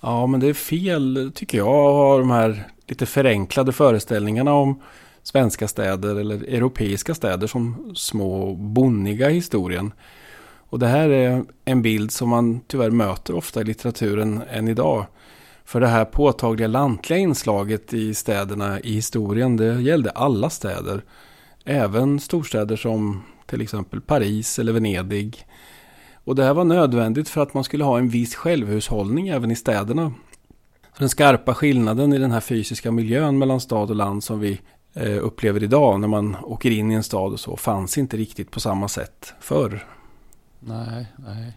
Ja, 0.00 0.26
men 0.26 0.40
det 0.40 0.46
är 0.46 0.54
fel 0.54 1.32
tycker 1.34 1.58
jag 1.58 1.68
att 1.68 1.94
ha 1.94 2.18
de 2.18 2.30
här 2.30 2.68
lite 2.86 3.06
förenklade 3.06 3.72
föreställningarna 3.72 4.52
om 4.52 4.80
svenska 5.22 5.68
städer 5.68 6.16
eller 6.16 6.36
europeiska 6.36 7.14
städer 7.14 7.46
som 7.46 7.92
små 7.96 8.54
bonniga 8.54 9.30
i 9.30 9.34
historien. 9.34 9.92
Och 10.68 10.78
det 10.78 10.86
här 10.86 11.08
är 11.08 11.44
en 11.64 11.82
bild 11.82 12.10
som 12.10 12.28
man 12.28 12.60
tyvärr 12.66 12.90
möter 12.90 13.34
ofta 13.34 13.60
i 13.60 13.64
litteraturen 13.64 14.42
än 14.50 14.68
idag. 14.68 15.06
För 15.64 15.80
det 15.80 15.86
här 15.86 16.04
påtagliga 16.04 16.68
lantliga 16.68 17.18
inslaget 17.18 17.94
i 17.94 18.14
städerna 18.14 18.80
i 18.80 18.92
historien, 18.92 19.56
det 19.56 19.82
gällde 19.82 20.10
alla 20.10 20.50
städer. 20.50 21.02
Även 21.64 22.20
storstäder 22.20 22.76
som 22.76 23.22
till 23.46 23.60
exempel 23.60 24.00
Paris 24.00 24.58
eller 24.58 24.72
Venedig. 24.72 25.46
Och 26.14 26.34
det 26.34 26.44
här 26.44 26.54
var 26.54 26.64
nödvändigt 26.64 27.28
för 27.28 27.42
att 27.42 27.54
man 27.54 27.64
skulle 27.64 27.84
ha 27.84 27.98
en 27.98 28.08
viss 28.08 28.34
självhushållning 28.34 29.28
även 29.28 29.50
i 29.50 29.56
städerna. 29.56 30.12
Den 30.98 31.08
skarpa 31.08 31.54
skillnaden 31.54 32.12
i 32.12 32.18
den 32.18 32.30
här 32.30 32.40
fysiska 32.40 32.90
miljön 32.90 33.38
mellan 33.38 33.60
stad 33.60 33.90
och 33.90 33.96
land 33.96 34.24
som 34.24 34.40
vi 34.40 34.60
eh, 34.94 35.24
upplever 35.24 35.62
idag 35.62 36.00
när 36.00 36.08
man 36.08 36.36
åker 36.42 36.70
in 36.70 36.90
i 36.90 36.94
en 36.94 37.02
stad 37.02 37.32
och 37.32 37.40
så 37.40 37.56
fanns 37.56 37.98
inte 37.98 38.16
riktigt 38.16 38.50
på 38.50 38.60
samma 38.60 38.88
sätt 38.88 39.34
förr. 39.40 39.86
Nej, 40.60 41.06
nej. 41.16 41.52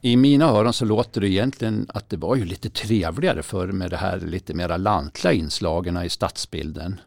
I 0.00 0.16
mina 0.16 0.44
öron 0.44 0.72
så 0.72 0.84
låter 0.84 1.20
det 1.20 1.28
egentligen 1.28 1.86
att 1.88 2.10
det 2.10 2.16
var 2.16 2.36
ju 2.36 2.44
lite 2.44 2.70
trevligare 2.70 3.42
förr 3.42 3.66
med 3.66 3.90
det 3.90 3.96
här 3.96 4.20
lite 4.20 4.54
mera 4.54 4.76
lantliga 4.76 5.32
inslagen 5.32 6.02
i 6.02 6.08
stadsbilden. 6.08 7.00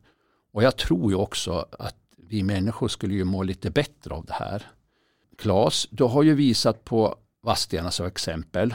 Och 0.54 0.64
jag 0.64 0.78
tror 0.78 1.12
ju 1.12 1.18
också 1.18 1.66
att 1.80 1.96
vi 2.30 2.44
människor 2.44 2.88
skulle 2.88 3.14
ju 3.14 3.24
må 3.24 3.44
lite 3.44 3.70
bättre 3.70 4.14
av 4.14 4.26
det 4.26 4.34
här. 4.34 4.64
Klas, 5.38 5.88
du 5.92 6.04
har 6.04 6.24
ju 6.24 6.34
visat 6.34 6.86
på 6.86 7.16
Vadstena 7.44 7.92
som 7.92 8.06
exempel. 8.06 8.74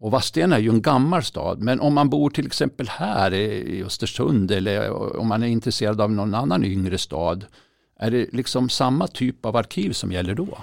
Och 0.00 0.10
Vadstena 0.10 0.56
är 0.56 0.60
ju 0.60 0.70
en 0.70 0.82
gammal 0.82 1.22
stad, 1.22 1.62
men 1.62 1.80
om 1.80 1.94
man 1.94 2.10
bor 2.10 2.30
till 2.30 2.46
exempel 2.46 2.88
här 2.88 3.34
i 3.34 3.84
Östersund 3.84 4.50
eller 4.50 4.90
om 5.18 5.28
man 5.28 5.42
är 5.42 5.46
intresserad 5.46 6.00
av 6.00 6.12
någon 6.12 6.34
annan 6.34 6.64
yngre 6.64 6.98
stad, 6.98 7.46
är 7.98 8.10
det 8.10 8.32
liksom 8.32 8.68
samma 8.68 9.06
typ 9.06 9.46
av 9.46 9.56
arkiv 9.56 9.92
som 9.92 10.12
gäller 10.12 10.34
då? 10.34 10.58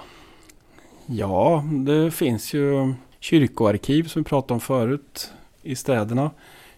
Ja, 1.06 1.64
det 1.86 2.10
finns 2.10 2.54
ju 2.54 2.94
kyrkoarkiv 3.20 4.04
som 4.04 4.22
vi 4.22 4.28
pratade 4.28 4.54
om 4.54 4.60
förut 4.60 5.32
i 5.62 5.76
städerna. 5.76 6.30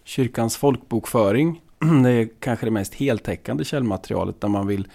Kyrkans 0.03 0.57
folkbokföring, 0.57 1.61
det 2.03 2.09
är 2.09 2.29
kanske 2.39 2.65
det 2.65 2.71
mest 2.71 2.93
heltäckande 2.93 3.65
källmaterialet 3.65 4.41
där 4.41 4.47
man 4.47 4.67
vill 4.67 4.87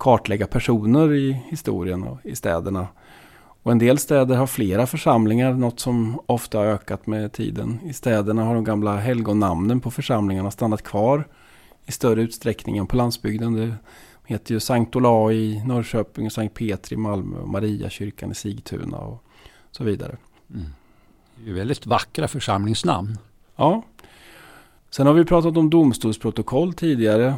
kartlägga 0.00 0.46
personer 0.46 1.12
i 1.12 1.32
historien 1.32 2.02
och 2.02 2.18
i 2.24 2.36
städerna. 2.36 2.88
Och 3.62 3.72
en 3.72 3.78
del 3.78 3.98
städer 3.98 4.36
har 4.36 4.46
flera 4.46 4.86
församlingar, 4.86 5.52
något 5.52 5.80
som 5.80 6.20
ofta 6.26 6.58
har 6.58 6.66
ökat 6.66 7.06
med 7.06 7.32
tiden. 7.32 7.78
I 7.84 7.92
städerna 7.92 8.44
har 8.44 8.54
de 8.54 8.64
gamla 8.64 8.96
helgonnamnen 8.96 9.80
på 9.80 9.90
församlingarna 9.90 10.50
stannat 10.50 10.82
kvar 10.82 11.28
i 11.86 11.92
större 11.92 12.22
utsträckning 12.22 12.76
än 12.76 12.86
på 12.86 12.96
landsbygden. 12.96 13.54
Det 13.54 13.74
heter 14.24 14.54
ju 14.54 14.60
Sankt 14.60 14.96
Olai 14.96 15.34
i 15.34 15.64
Norrköping, 15.66 16.26
och 16.26 16.32
Sankt 16.32 16.54
Petri 16.54 16.94
i 16.94 16.98
Malmö 16.98 17.38
och 17.38 17.48
Mariakyrkan 17.48 18.30
i 18.30 18.34
Sigtuna 18.34 18.98
och 18.98 19.24
så 19.70 19.84
vidare. 19.84 20.16
Mm. 20.54 20.66
Det 21.44 21.50
är 21.50 21.54
väldigt 21.54 21.86
vackra 21.86 22.28
församlingsnamn. 22.28 23.18
Ja. 23.56 23.82
Sen 24.90 25.06
har 25.06 25.14
vi 25.14 25.24
pratat 25.24 25.56
om 25.56 25.70
domstolsprotokoll 25.70 26.72
tidigare 26.72 27.34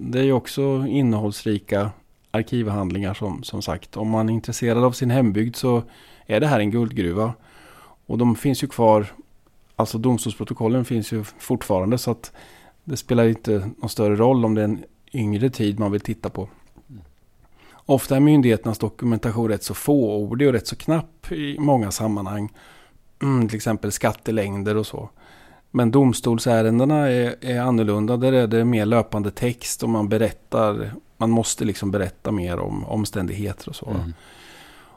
det 0.00 0.18
är 0.18 0.24
ju 0.24 0.32
också 0.32 0.86
innehållsrika 0.88 1.90
arkivhandlingar 2.30 3.14
som, 3.14 3.42
som 3.42 3.62
sagt. 3.62 3.96
Om 3.96 4.08
man 4.08 4.28
är 4.28 4.32
intresserad 4.32 4.84
av 4.84 4.92
sin 4.92 5.10
hembygd 5.10 5.56
så 5.56 5.82
är 6.26 6.40
det 6.40 6.46
här 6.46 6.60
en 6.60 6.70
guldgruva. 6.70 7.34
Och 8.06 8.18
de 8.18 8.36
finns 8.36 8.62
ju 8.62 8.66
kvar 8.66 9.06
Alltså 9.76 9.98
domstolsprotokollen 9.98 10.84
finns 10.84 11.12
ju 11.12 11.24
fortfarande 11.24 11.98
så 11.98 12.10
att 12.10 12.32
det 12.84 12.96
spelar 12.96 13.28
inte 13.28 13.70
någon 13.78 13.88
större 13.88 14.16
roll 14.16 14.44
om 14.44 14.54
det 14.54 14.60
är 14.60 14.64
en 14.64 14.84
yngre 15.12 15.50
tid 15.50 15.78
man 15.78 15.92
vill 15.92 16.00
titta 16.00 16.30
på. 16.30 16.48
Ofta 17.72 18.16
är 18.16 18.20
myndigheternas 18.20 18.78
dokumentation 18.78 19.48
rätt 19.48 19.62
så 19.62 19.74
fåordig 19.74 20.48
och 20.48 20.54
rätt 20.54 20.66
så 20.66 20.76
knapp 20.76 21.32
i 21.32 21.58
många 21.58 21.90
sammanhang. 21.90 22.52
Mm, 23.22 23.48
till 23.48 23.56
exempel 23.56 23.92
skattelängder 23.92 24.76
och 24.76 24.86
så. 24.86 25.10
Men 25.74 25.90
domstolsärendena 25.90 27.08
är, 27.08 27.34
är 27.40 27.60
annorlunda. 27.60 28.16
Där 28.16 28.32
är 28.32 28.46
det 28.46 28.64
mer 28.64 28.86
löpande 28.86 29.30
text 29.30 29.82
och 29.82 29.88
man 29.88 30.08
berättar. 30.08 30.92
Man 31.16 31.30
måste 31.30 31.64
liksom 31.64 31.90
berätta 31.90 32.32
mer 32.32 32.58
om 32.58 32.84
omständigheter 32.84 33.68
och 33.68 33.76
så. 33.76 33.90
Mm. 33.90 34.12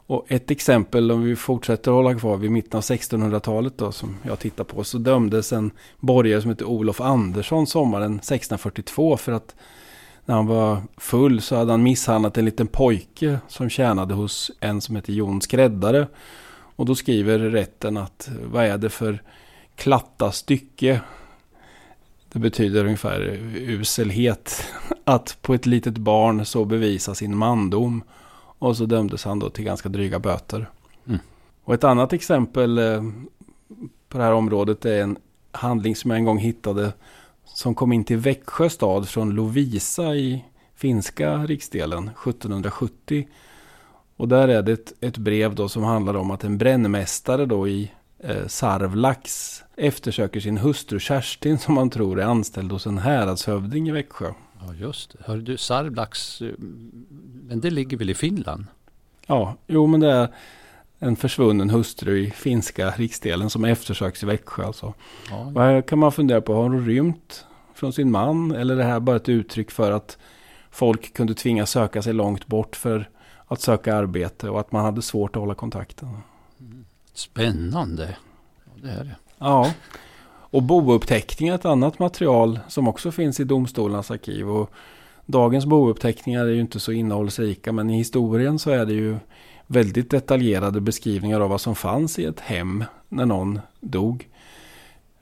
Och 0.08 0.26
ett 0.28 0.52
exempel 0.52 1.12
om 1.12 1.24
vi 1.24 1.36
fortsätter 1.36 1.92
hålla 1.92 2.16
kvar 2.16 2.38
vid 2.38 2.52
mitten 2.52 2.78
av 2.78 2.84
1600-talet 2.84 3.78
då 3.78 3.92
som 3.92 4.18
jag 4.24 4.40
tittar 4.40 4.64
på. 4.64 4.84
Så 4.84 4.98
dömdes 4.98 5.54
en 5.54 5.72
borgare 6.00 6.42
som 6.42 6.50
heter 6.50 6.66
Olof 6.66 7.02
Andersson 7.02 7.68
sommaren 7.68 8.16
1642 8.16 9.18
för 9.18 9.32
att 9.32 9.56
när 10.26 10.36
han 10.36 10.48
var 10.48 10.82
full 10.98 11.42
så 11.42 11.56
hade 11.56 11.72
han 11.72 11.84
misshandlat 11.84 12.38
en 12.38 12.46
liten 12.46 12.68
pojke 12.68 13.40
som 13.48 13.70
tjänade 13.70 14.14
hos 14.14 14.52
en 14.60 14.82
som 14.82 14.96
heter 14.96 15.14
Jon 15.14 15.42
Skräddare. 15.42 16.08
Och 16.76 16.86
då 16.86 16.96
skriver 16.96 17.40
rätten 17.40 17.98
att 17.98 18.30
vad 18.52 18.66
är 18.66 18.78
det 18.78 18.90
för 18.90 19.22
klatta 19.76 20.32
stycke? 20.32 21.02
Det 22.32 22.40
betyder 22.40 22.86
ungefär 22.86 23.22
uselhet. 23.56 24.66
Att 25.04 25.38
på 25.42 25.54
ett 25.54 25.66
litet 25.66 25.98
barn 25.98 26.46
så 26.46 26.66
bevisa 26.66 27.16
sin 27.16 27.38
mandom. 27.38 28.04
Och 28.60 28.78
så 28.78 28.86
dömdes 28.86 29.26
han 29.26 29.40
då 29.40 29.50
till 29.50 29.64
ganska 29.64 29.90
dryga 29.90 30.20
böter. 30.20 30.70
Mm. 31.08 31.20
Och 31.64 31.74
ett 31.74 31.84
annat 31.84 32.14
exempel 32.14 32.78
eh, 32.78 33.04
på 34.10 34.18
det 34.18 34.24
här 34.24 34.34
området 34.34 34.86
är 34.86 35.02
en 35.02 35.18
handling 35.52 35.96
som 35.96 36.12
jag 36.12 36.18
en 36.18 36.26
gång 36.26 36.38
hittade 36.38 36.94
som 37.46 37.76
kom 37.76 37.94
in 37.94 38.04
till 38.04 38.18
Växjö 38.18 38.70
stad 38.70 39.10
från 39.10 39.30
Lovisa 39.30 40.16
i 40.16 40.46
finska 40.76 41.38
riksdelen 41.38 42.04
1770. 42.04 43.28
Och 44.18 44.28
där 44.28 44.48
är 44.48 44.62
det 44.62 44.72
ett, 44.72 44.94
ett 45.02 45.18
brev 45.18 45.56
då 45.56 45.70
som 45.70 45.84
handlar 45.84 46.14
om 46.14 46.32
att 46.32 46.44
en 46.44 46.58
brännmästare 46.58 47.46
då 47.46 47.68
i 47.68 47.92
eh, 48.26 48.48
Sarvlax 48.48 49.64
eftersöker 49.78 50.40
sin 50.40 50.58
hustru 50.58 51.00
Kerstin 51.00 51.58
som 51.58 51.74
man 51.74 51.90
tror 51.90 52.20
är 52.20 52.26
anställd 52.26 52.72
hos 52.72 52.86
en 52.86 52.98
häradshövding 52.98 53.90
i 53.90 53.92
Växjö. 53.92 54.32
Ja 54.60 54.74
just 54.74 55.12
det. 55.12 55.18
Hör 55.26 55.38
du 55.38 55.58
Sarvlax, 55.58 56.42
eh, 56.42 56.54
men 57.48 57.60
det 57.62 57.70
ligger 57.70 57.98
väl 57.98 58.10
i 58.10 58.16
Finland? 58.16 58.66
Ja, 59.28 59.56
jo 59.68 59.88
men 59.88 60.00
det 60.00 60.12
är 60.12 60.28
en 61.00 61.16
försvunnen 61.16 61.70
hustru 61.70 62.20
i 62.20 62.32
finska 62.32 62.92
riksdelen 62.92 63.50
som 63.50 63.66
eftersöks 63.66 64.24
i 64.24 64.26
Växjö. 64.26 64.66
Alltså. 64.66 64.94
Ja, 65.30 65.52
ja. 65.56 65.62
Här 65.62 65.82
kan 65.82 66.00
man 66.00 66.12
fundera 66.12 66.42
på, 66.42 66.54
har 66.54 66.64
hon 66.64 66.86
rymt 66.86 67.46
från 67.74 67.94
sin 67.94 68.12
man? 68.12 68.52
Eller 68.52 68.74
är 68.74 68.78
det 68.78 68.84
här 68.84 69.00
bara 69.00 69.16
ett 69.16 69.30
uttryck 69.30 69.72
för 69.72 69.92
att 69.92 70.18
folk 70.72 71.14
kunde 71.14 71.34
tvingas 71.34 71.70
söka 71.70 72.02
sig 72.02 72.14
långt 72.14 72.48
bort 72.48 72.76
för 72.76 73.10
att 73.48 73.62
söka 73.62 73.96
arbete 73.96 74.50
och 74.50 74.60
att 74.60 74.72
man 74.72 74.86
hade 74.86 75.02
svårt 75.02 75.36
att 75.36 75.40
hålla 75.40 75.56
kontakten? 75.56 76.10
Spännande. 77.16 78.16
Ja, 78.66 78.72
det 78.84 78.90
är 78.90 79.04
det. 79.04 79.16
Ja. 79.38 79.74
Och 80.28 80.64
bouppteckningar 80.64 81.54
är 81.54 81.58
ett 81.58 81.66
annat 81.66 82.00
material 82.00 82.60
som 82.68 82.88
också 82.88 83.12
finns 83.12 83.40
i 83.40 83.44
domstolarnas 83.44 84.12
arkiv. 84.12 84.50
Och 84.50 84.72
dagens 85.26 85.66
bouppteckningar 85.66 86.46
är 86.46 86.50
ju 86.52 86.60
inte 86.60 86.80
så 86.80 86.92
innehållsrika 86.92 87.72
men 87.72 87.90
i 87.90 87.98
historien 87.98 88.60
så 88.60 88.70
är 88.70 88.86
det 88.86 88.94
ju 88.94 89.18
väldigt 89.68 90.10
detaljerade 90.10 90.82
beskrivningar 90.82 91.40
av 91.40 91.50
vad 91.50 91.62
som 91.62 91.76
fanns 91.76 92.20
i 92.20 92.26
ett 92.26 92.40
hem 92.40 92.84
när 93.10 93.26
någon 93.26 93.60
dog. 93.80 94.30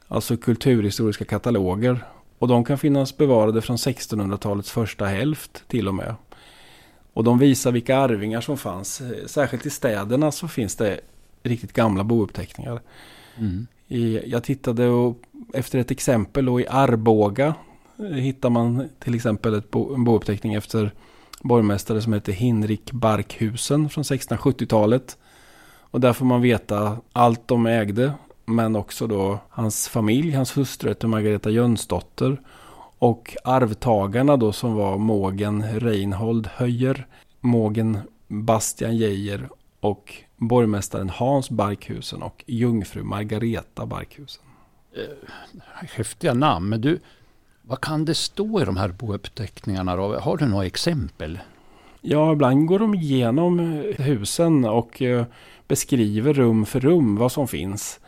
Alltså 0.07 0.37
kulturhistoriska 0.37 1.25
kataloger. 1.25 2.05
Och 2.39 2.47
de 2.47 2.65
kan 2.65 2.77
finnas 2.77 3.17
bevarade 3.17 3.61
från 3.61 3.77
1600-talets 3.77 4.71
första 4.71 5.05
hälft 5.05 5.63
till 5.67 5.87
och 5.87 5.95
med. 5.95 6.15
Och 7.13 7.23
de 7.23 7.39
visar 7.39 7.71
vilka 7.71 7.97
arvingar 7.97 8.41
som 8.41 8.57
fanns. 8.57 9.01
Särskilt 9.25 9.65
i 9.65 9.69
städerna 9.69 10.31
så 10.31 10.47
finns 10.47 10.75
det 10.75 10.99
riktigt 11.43 11.73
gamla 11.73 12.03
bouppteckningar. 12.03 12.81
Mm. 13.37 13.67
I, 13.87 14.29
jag 14.31 14.43
tittade 14.43 14.87
och, 14.87 15.17
efter 15.53 15.79
ett 15.79 15.91
exempel 15.91 16.49
och 16.49 16.61
i 16.61 16.67
Arboga 16.67 17.55
hittar 18.13 18.49
man 18.49 18.89
till 18.99 19.15
exempel 19.15 19.53
ett 19.53 19.71
bo, 19.71 19.93
en 19.93 20.03
bouppteckning 20.03 20.53
efter 20.53 20.91
borgmästare 21.41 22.01
som 22.01 22.13
heter 22.13 22.31
Hinrik 22.31 22.91
Barkhusen 22.91 23.89
från 23.89 24.03
1670-talet. 24.03 25.17
Och 25.79 25.99
där 25.99 26.13
får 26.13 26.25
man 26.25 26.41
veta 26.41 26.97
allt 27.13 27.47
de 27.47 27.65
ägde, 27.65 28.13
men 28.45 28.75
också 28.75 29.07
då 29.07 29.39
hans 29.49 29.87
familj, 29.87 30.31
hans 30.31 30.57
hustru 30.57 30.89
heter 30.89 31.07
Margareta 31.07 31.49
Jönsdotter. 31.49 32.41
Och 32.99 33.37
arvtagarna 33.43 34.37
då 34.37 34.51
som 34.51 34.73
var 34.73 34.97
mågen 34.97 35.79
Reinhold 35.79 36.47
Höjer, 36.47 37.07
mågen 37.41 37.97
Bastian 38.27 38.97
Geijer 38.97 39.49
och 39.83 40.13
borgmästaren 40.37 41.09
Hans 41.09 41.49
Barkhusen 41.49 42.21
och 42.21 42.43
jungfru 42.47 43.03
Margareta 43.03 43.85
Barkhusen. 43.85 44.43
Eh, 44.95 45.29
häftiga 45.95 46.33
namn, 46.33 46.69
men 46.69 46.81
du, 46.81 46.99
vad 47.61 47.81
kan 47.81 48.05
det 48.05 48.15
stå 48.15 48.61
i 48.61 48.65
de 48.65 48.77
här 48.77 48.89
bouppteckningarna? 48.89 49.95
Då? 49.95 50.19
Har 50.19 50.37
du 50.37 50.45
några 50.45 50.65
exempel? 50.65 51.39
Ja, 52.01 52.33
ibland 52.33 52.67
går 52.67 52.79
de 52.79 52.95
igenom 52.95 53.59
husen 53.97 54.65
och 54.65 55.01
eh, 55.01 55.25
beskriver 55.67 56.33
rum 56.33 56.65
för 56.65 56.79
rum 56.79 57.15
vad 57.15 57.31
som 57.31 57.47
finns. 57.47 57.99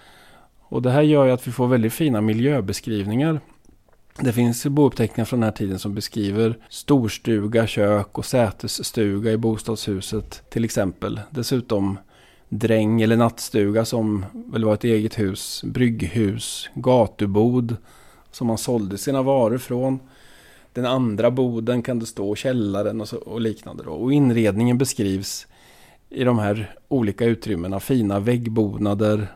Och 0.60 0.82
det 0.82 0.92
här 0.92 1.02
gör 1.02 1.26
ju 1.26 1.32
att 1.32 1.48
vi 1.48 1.52
får 1.52 1.68
väldigt 1.68 1.94
fina 1.94 2.22
miljöbeskrivningar. 2.22 3.40
Det 4.20 4.34
finns 4.34 4.66
bouppteckningar 4.66 5.26
från 5.26 5.40
den 5.40 5.48
här 5.48 5.58
tiden 5.58 5.80
som 5.80 5.96
beskriver 5.96 6.58
storstuga, 6.70 7.68
kök 7.68 8.18
och 8.18 8.26
sätesstuga 8.26 9.32
i 9.32 9.38
bostadshuset 9.38 10.44
till 10.50 10.66
exempel. 10.66 11.20
Dessutom 11.30 11.98
dräng 12.50 13.02
eller 13.02 13.18
nattstuga 13.18 13.86
som 13.86 14.26
väl 14.34 14.66
var 14.66 14.74
ett 14.74 14.84
eget 14.84 15.20
hus, 15.20 15.64
brygghus, 15.64 16.70
gatubod 16.74 17.78
som 18.32 18.48
man 18.48 18.58
sålde 18.58 18.98
sina 18.98 19.22
varor 19.22 19.58
från. 19.58 20.00
Den 20.74 20.86
andra 20.86 21.32
boden 21.32 21.82
kan 21.82 22.00
det 22.00 22.06
stå 22.06 22.36
källaren 22.36 23.02
och, 23.02 23.08
så, 23.08 23.18
och 23.18 23.42
liknande. 23.42 23.84
Då. 23.84 23.92
Och 23.92 24.14
inredningen 24.14 24.78
beskrivs 24.78 25.48
i 26.10 26.24
de 26.24 26.40
här 26.40 26.76
olika 26.88 27.26
utrymmena. 27.26 27.80
Fina 27.80 28.20
väggbonader, 28.20 29.28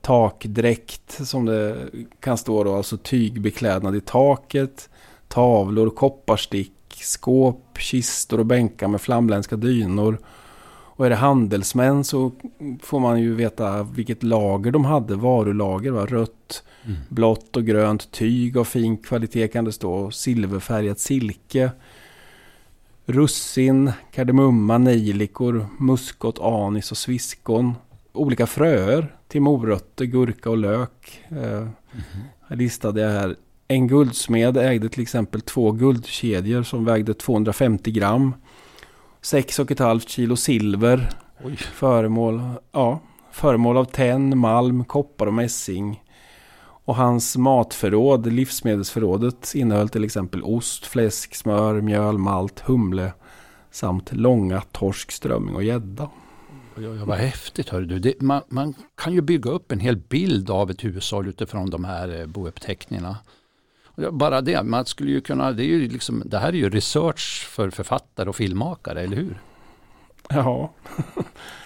takdräkt 0.00 1.26
som 1.26 1.44
det 1.44 1.88
kan 2.20 2.38
stå 2.38 2.64
då, 2.64 2.74
alltså 2.74 2.96
tygbeklädnad 2.96 3.96
i 3.96 4.00
taket, 4.00 4.88
tavlor, 5.28 5.90
kopparstick, 5.90 6.72
skåp, 6.94 7.78
kistor 7.78 8.38
och 8.38 8.46
bänkar 8.46 8.88
med 8.88 9.00
flamländska 9.00 9.56
dynor. 9.56 10.18
Och 10.68 11.06
är 11.06 11.10
det 11.10 11.16
handelsmän 11.16 12.04
så 12.04 12.32
får 12.82 13.00
man 13.00 13.20
ju 13.20 13.34
veta 13.34 13.82
vilket 13.82 14.22
lager 14.22 14.70
de 14.70 14.84
hade, 14.84 15.16
varulager, 15.16 15.90
va? 15.90 16.06
rött, 16.06 16.62
Mm. 16.84 16.98
Blått 17.08 17.56
och 17.56 17.64
grönt 17.64 18.10
tyg 18.10 18.56
av 18.56 18.64
fin 18.64 18.96
kvalitet 18.96 19.48
kan 19.48 19.64
det 19.64 19.72
stå. 19.72 20.10
Silverfärgat 20.10 20.98
silke. 20.98 21.70
Russin, 23.06 23.92
kardemumma, 24.12 24.78
nejlikor, 24.78 25.66
muskot, 25.78 26.38
anis 26.38 26.90
och 26.90 26.96
sviskon. 26.96 27.74
Olika 28.12 28.46
fröer 28.46 29.16
till 29.28 29.42
morötter, 29.42 30.04
gurka 30.04 30.50
och 30.50 30.56
lök. 30.56 31.22
Eh, 31.28 31.36
mm. 31.56 31.70
Här 32.48 32.56
listade 32.56 33.00
jag 33.00 33.10
här. 33.10 33.36
En 33.68 33.88
guldsmed 33.88 34.56
ägde 34.56 34.88
till 34.88 35.02
exempel 35.02 35.40
två 35.40 35.72
guldkedjor 35.72 36.62
som 36.62 36.84
vägde 36.84 37.14
250 37.14 37.90
gram. 37.90 38.34
6,5 39.22 40.00
kilo 40.06 40.36
silver. 40.36 41.10
Oj. 41.44 41.56
Föremål, 41.56 42.42
ja, 42.72 43.00
föremål 43.30 43.76
av 43.76 43.84
tenn, 43.84 44.38
malm, 44.38 44.84
koppar 44.84 45.26
och 45.26 45.34
mässing. 45.34 46.02
Och 46.62 46.96
hans 46.96 47.36
matförråd, 47.36 48.32
livsmedelsförrådet, 48.32 49.52
innehöll 49.54 49.88
till 49.88 50.04
exempel 50.04 50.42
ost, 50.42 50.86
fläsk, 50.86 51.34
smör, 51.34 51.80
mjöl, 51.80 52.18
malt, 52.18 52.60
humle 52.60 53.12
samt 53.70 54.12
långa 54.12 54.60
torsk, 54.60 55.12
strömming 55.12 55.54
och 55.54 55.64
gädda. 55.64 56.08
Ja, 56.82 57.04
vad 57.04 57.18
häftigt. 57.18 57.68
Hör 57.68 57.80
du. 57.80 57.98
Det, 57.98 58.20
man, 58.20 58.42
man, 58.48 58.74
kan 58.94 59.12
ju 59.12 59.20
bygga 59.20 59.50
upp 59.50 59.72
en 59.72 59.80
hel 59.80 59.96
bild 59.96 60.50
av 60.50 60.70
ett 60.70 60.84
hushåll 60.84 61.28
utifrån 61.28 61.70
de 61.70 61.84
här 61.84 62.20
eh, 62.20 62.26
bouppteckningarna. 62.26 63.16
Bara 64.10 64.40
det, 64.40 64.62
man 64.62 64.86
skulle 64.86 65.10
ju 65.10 65.20
kunna, 65.20 65.52
det, 65.52 65.62
är 65.62 65.66
ju 65.66 65.88
liksom, 65.88 66.22
det 66.26 66.38
här 66.38 66.48
är 66.48 66.52
ju 66.52 66.70
research 66.70 67.46
för 67.48 67.70
författare 67.70 68.28
och 68.28 68.36
filmmakare, 68.36 69.00
eller 69.00 69.16
hur? 69.16 69.40
Ja, 70.28 70.72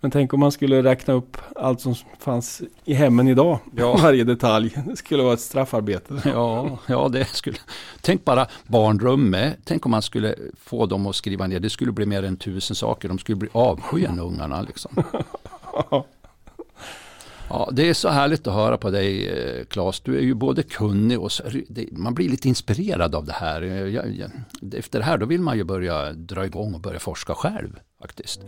Men 0.00 0.10
tänk 0.10 0.34
om 0.34 0.40
man 0.40 0.52
skulle 0.52 0.82
räkna 0.82 1.14
upp 1.14 1.36
allt 1.56 1.80
som 1.80 1.94
fanns 2.18 2.62
i 2.84 2.94
hemmen 2.94 3.28
idag. 3.28 3.58
Ja. 3.76 3.96
Varje 4.02 4.24
detalj. 4.24 4.76
Det 4.86 4.96
skulle 4.96 5.22
vara 5.22 5.34
ett 5.34 5.40
straffarbete. 5.40 6.22
Ja, 6.28 6.78
ja 6.86 7.08
det 7.08 7.24
skulle. 7.24 7.56
Tänk 8.00 8.24
bara 8.24 8.46
barnrummet. 8.66 9.58
Tänk 9.64 9.86
om 9.86 9.90
man 9.90 10.02
skulle 10.02 10.34
få 10.60 10.86
dem 10.86 11.06
att 11.06 11.16
skriva 11.16 11.46
ner. 11.46 11.60
Det 11.60 11.70
skulle 11.70 11.92
bli 11.92 12.06
mer 12.06 12.22
än 12.22 12.36
tusen 12.36 12.76
saker. 12.76 13.08
De 13.08 13.18
skulle 13.18 13.36
bli 13.36 13.48
avskyen 13.52 14.18
ungarna. 14.18 14.62
Liksom. 14.62 15.02
Ja, 17.50 17.68
det 17.72 17.88
är 17.88 17.94
så 17.94 18.08
härligt 18.08 18.46
att 18.46 18.54
höra 18.54 18.76
på 18.76 18.90
dig 18.90 19.64
Claes. 19.70 20.00
Du 20.00 20.16
är 20.16 20.20
ju 20.20 20.34
både 20.34 20.62
kunnig 20.62 21.20
och 21.20 21.32
så, 21.32 21.42
man 21.92 22.14
blir 22.14 22.28
lite 22.28 22.48
inspirerad 22.48 23.14
av 23.14 23.24
det 23.24 23.32
här. 23.32 23.62
Jag, 23.62 24.16
jag, 24.16 24.30
efter 24.74 24.98
det 24.98 25.04
här 25.04 25.18
då 25.18 25.26
vill 25.26 25.40
man 25.40 25.56
ju 25.56 25.64
börja 25.64 26.12
dra 26.12 26.46
igång 26.46 26.74
och 26.74 26.80
börja 26.80 26.98
forska 26.98 27.34
själv 27.34 27.80
faktiskt. 28.00 28.40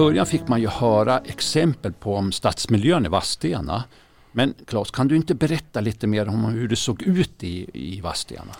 Början 0.00 0.26
fick 0.26 0.48
man 0.48 0.60
ju 0.60 0.68
höra 0.68 1.18
exempel 1.18 1.92
på 1.92 2.14
om 2.14 2.32
stadsmiljön 2.32 3.06
i 3.06 3.08
Vadstena. 3.08 3.84
Men 4.32 4.54
Claes, 4.66 4.90
kan 4.90 5.08
du 5.08 5.16
inte 5.16 5.34
berätta 5.34 5.80
lite 5.80 6.06
mer 6.06 6.28
om 6.28 6.44
hur 6.44 6.68
det 6.68 6.76
såg 6.76 7.02
ut 7.02 7.44
i, 7.44 7.70
i 7.72 8.00
Vadstena? 8.00 8.52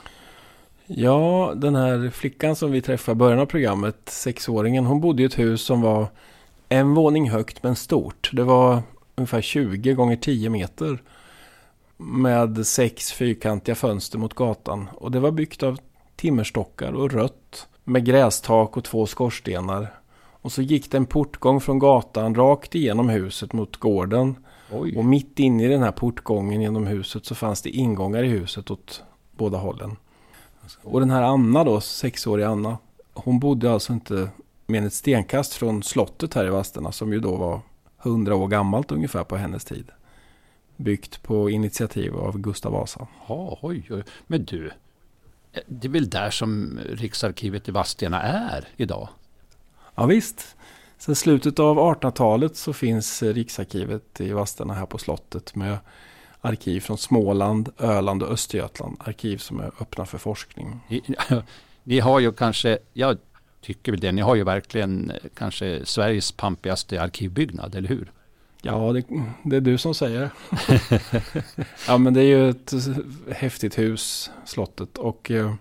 Ja, 0.86 1.52
den 1.56 1.74
här 1.74 2.10
flickan 2.10 2.56
som 2.56 2.72
vi 2.72 2.82
träffade 2.82 3.12
i 3.12 3.18
början 3.18 3.38
av 3.38 3.46
programmet, 3.46 3.96
sexåringen, 4.04 4.86
hon 4.86 5.00
bodde 5.00 5.22
i 5.22 5.26
ett 5.26 5.38
hus 5.38 5.62
som 5.62 5.80
var 5.80 6.08
en 6.68 6.94
våning 6.94 7.30
högt 7.30 7.62
men 7.62 7.76
stort. 7.76 8.30
Det 8.32 8.42
var 8.42 8.82
ungefär 9.16 9.40
20 9.40 9.94
gånger 9.94 10.16
10 10.16 10.50
meter. 10.50 11.02
Med 11.96 12.66
sex 12.66 13.12
fyrkantiga 13.12 13.74
fönster 13.74 14.18
mot 14.18 14.34
gatan. 14.34 14.88
Och 14.94 15.10
det 15.10 15.20
var 15.20 15.30
byggt 15.30 15.62
av 15.62 15.78
timmerstockar 16.16 16.92
och 16.92 17.12
rött. 17.12 17.68
Med 17.84 18.04
grästak 18.04 18.76
och 18.76 18.84
två 18.84 19.06
skorstenar. 19.06 19.99
Och 20.42 20.52
så 20.52 20.62
gick 20.62 20.90
det 20.90 20.96
en 20.96 21.06
portgång 21.06 21.60
från 21.60 21.78
gatan 21.78 22.34
rakt 22.34 22.74
igenom 22.74 23.08
huset 23.08 23.52
mot 23.52 23.76
gården. 23.76 24.36
Oj. 24.72 24.96
Och 24.96 25.04
mitt 25.04 25.38
inne 25.38 25.64
i 25.64 25.68
den 25.68 25.82
här 25.82 25.92
portgången 25.92 26.60
genom 26.60 26.86
huset 26.86 27.26
så 27.26 27.34
fanns 27.34 27.62
det 27.62 27.70
ingångar 27.70 28.22
i 28.22 28.28
huset 28.28 28.70
åt 28.70 29.02
båda 29.36 29.58
hållen. 29.58 29.96
Och 30.82 31.00
den 31.00 31.10
här 31.10 31.22
Anna 31.22 31.64
då, 31.64 31.80
sexåriga 31.80 32.48
Anna. 32.48 32.78
Hon 33.14 33.38
bodde 33.38 33.72
alltså 33.72 33.92
inte 33.92 34.30
än 34.68 34.86
ett 34.86 34.94
stenkast 34.94 35.54
från 35.54 35.82
slottet 35.82 36.34
här 36.34 36.46
i 36.46 36.50
Vadstena 36.50 36.92
som 36.92 37.12
ju 37.12 37.20
då 37.20 37.36
var 37.36 37.60
hundra 37.96 38.36
år 38.36 38.48
gammalt 38.48 38.92
ungefär 38.92 39.24
på 39.24 39.36
hennes 39.36 39.64
tid. 39.64 39.90
Byggt 40.76 41.22
på 41.22 41.50
initiativ 41.50 42.16
av 42.16 42.38
Gustav 42.38 42.72
Vasa. 42.72 43.06
Ja, 43.28 43.58
oj, 43.62 43.86
oj. 43.90 44.02
Men 44.26 44.44
du, 44.44 44.70
det 45.66 45.88
är 45.88 45.92
väl 45.92 46.10
där 46.10 46.30
som 46.30 46.78
Riksarkivet 46.90 47.68
i 47.68 47.72
Vadstena 47.72 48.22
är 48.22 48.68
idag? 48.76 49.08
Ja, 49.94 50.06
visst. 50.06 50.56
Sen 50.98 51.16
slutet 51.16 51.58
av 51.58 51.78
1800-talet 51.78 52.56
så 52.56 52.72
finns 52.72 53.22
Riksarkivet 53.22 54.20
i 54.20 54.32
Vadstena 54.32 54.74
här 54.74 54.86
på 54.86 54.98
slottet 54.98 55.54
med 55.54 55.78
arkiv 56.40 56.80
från 56.80 56.98
Småland, 56.98 57.68
Öland 57.78 58.22
och 58.22 58.30
Östergötland. 58.30 58.96
Arkiv 59.00 59.38
som 59.38 59.60
är 59.60 59.70
öppna 59.80 60.06
för 60.06 60.18
forskning. 60.18 60.80
Ni 61.84 62.00
har 62.00 62.20
ju 62.20 62.32
kanske, 62.32 62.78
jag 62.92 63.18
tycker 63.60 63.92
väl 63.92 64.00
det, 64.00 64.12
ni 64.12 64.22
har 64.22 64.34
ju 64.34 64.44
verkligen 64.44 65.12
kanske 65.34 65.80
Sveriges 65.84 66.32
pampigaste 66.32 67.02
arkivbyggnad, 67.02 67.74
eller 67.74 67.88
hur? 67.88 68.12
Ja, 68.62 68.92
det, 68.92 69.04
det 69.44 69.56
är 69.56 69.60
du 69.60 69.78
som 69.78 69.94
säger 69.94 70.30
Ja, 71.86 71.98
men 71.98 72.14
det 72.14 72.20
är 72.20 72.24
ju 72.24 72.50
ett 72.50 72.72
häftigt 73.30 73.78
hus, 73.78 74.30
slottet. 74.44 74.98
Och 74.98 75.30
eh, 75.30 75.54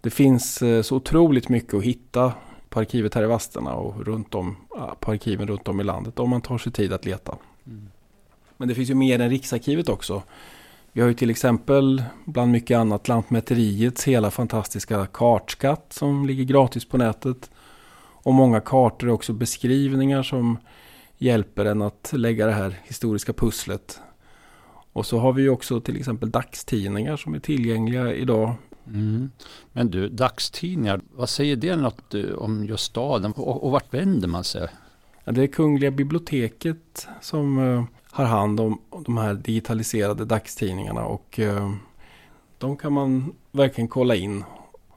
det 0.00 0.10
finns 0.10 0.62
eh, 0.62 0.82
så 0.82 0.96
otroligt 0.96 1.48
mycket 1.48 1.74
att 1.74 1.84
hitta 1.84 2.32
på 2.74 2.80
arkivet 2.80 3.14
här 3.14 3.22
i 3.22 3.26
Vadstena 3.26 3.74
och 3.74 4.06
runt 4.06 4.34
om, 4.34 4.56
på 5.00 5.10
arkiven 5.10 5.48
runt 5.48 5.68
om 5.68 5.80
i 5.80 5.84
landet 5.84 6.18
om 6.18 6.30
man 6.30 6.40
tar 6.40 6.58
sig 6.58 6.72
tid 6.72 6.92
att 6.92 7.04
leta. 7.04 7.36
Mm. 7.66 7.88
Men 8.56 8.68
det 8.68 8.74
finns 8.74 8.90
ju 8.90 8.94
mer 8.94 9.18
än 9.18 9.30
Riksarkivet 9.30 9.88
också. 9.88 10.22
Vi 10.92 11.00
har 11.00 11.08
ju 11.08 11.14
till 11.14 11.30
exempel 11.30 12.04
bland 12.24 12.52
mycket 12.52 12.78
annat 12.78 13.08
Lantmäteriets 13.08 14.04
hela 14.04 14.30
fantastiska 14.30 15.06
kartskatt 15.06 15.92
som 15.92 16.26
ligger 16.26 16.44
gratis 16.44 16.84
på 16.84 16.96
nätet. 16.96 17.50
Och 17.96 18.34
många 18.34 18.60
kartor 18.60 19.08
är 19.08 19.12
också 19.12 19.32
beskrivningar 19.32 20.22
som 20.22 20.58
hjälper 21.18 21.64
en 21.64 21.82
att 21.82 22.12
lägga 22.16 22.46
det 22.46 22.52
här 22.52 22.80
historiska 22.84 23.32
pusslet. 23.32 24.00
Och 24.92 25.06
så 25.06 25.18
har 25.18 25.32
vi 25.32 25.42
ju 25.42 25.48
också 25.48 25.80
till 25.80 25.96
exempel 25.96 26.30
dagstidningar 26.30 27.16
som 27.16 27.34
är 27.34 27.38
tillgängliga 27.38 28.14
idag 28.14 28.54
Mm. 28.86 29.30
Men 29.72 29.90
du, 29.90 30.08
dagstidningar, 30.08 31.00
vad 31.12 31.28
säger 31.28 31.56
det 31.56 31.76
något 31.76 32.14
eh, 32.14 32.32
om 32.36 32.64
just 32.64 32.84
staden 32.84 33.32
och, 33.32 33.64
och 33.64 33.70
vart 33.70 33.94
vänder 33.94 34.28
man 34.28 34.44
sig? 34.44 34.68
Ja, 35.24 35.32
det 35.32 35.42
är 35.42 35.46
Kungliga 35.46 35.90
biblioteket 35.90 37.08
som 37.20 37.58
uh, 37.58 37.84
har 38.10 38.24
hand 38.24 38.60
om 38.60 38.80
de 39.06 39.16
här 39.16 39.34
digitaliserade 39.34 40.24
dagstidningarna 40.24 41.04
och 41.04 41.38
uh, 41.38 41.74
de 42.58 42.76
kan 42.76 42.92
man 42.92 43.34
verkligen 43.52 43.88
kolla 43.88 44.14
in. 44.14 44.44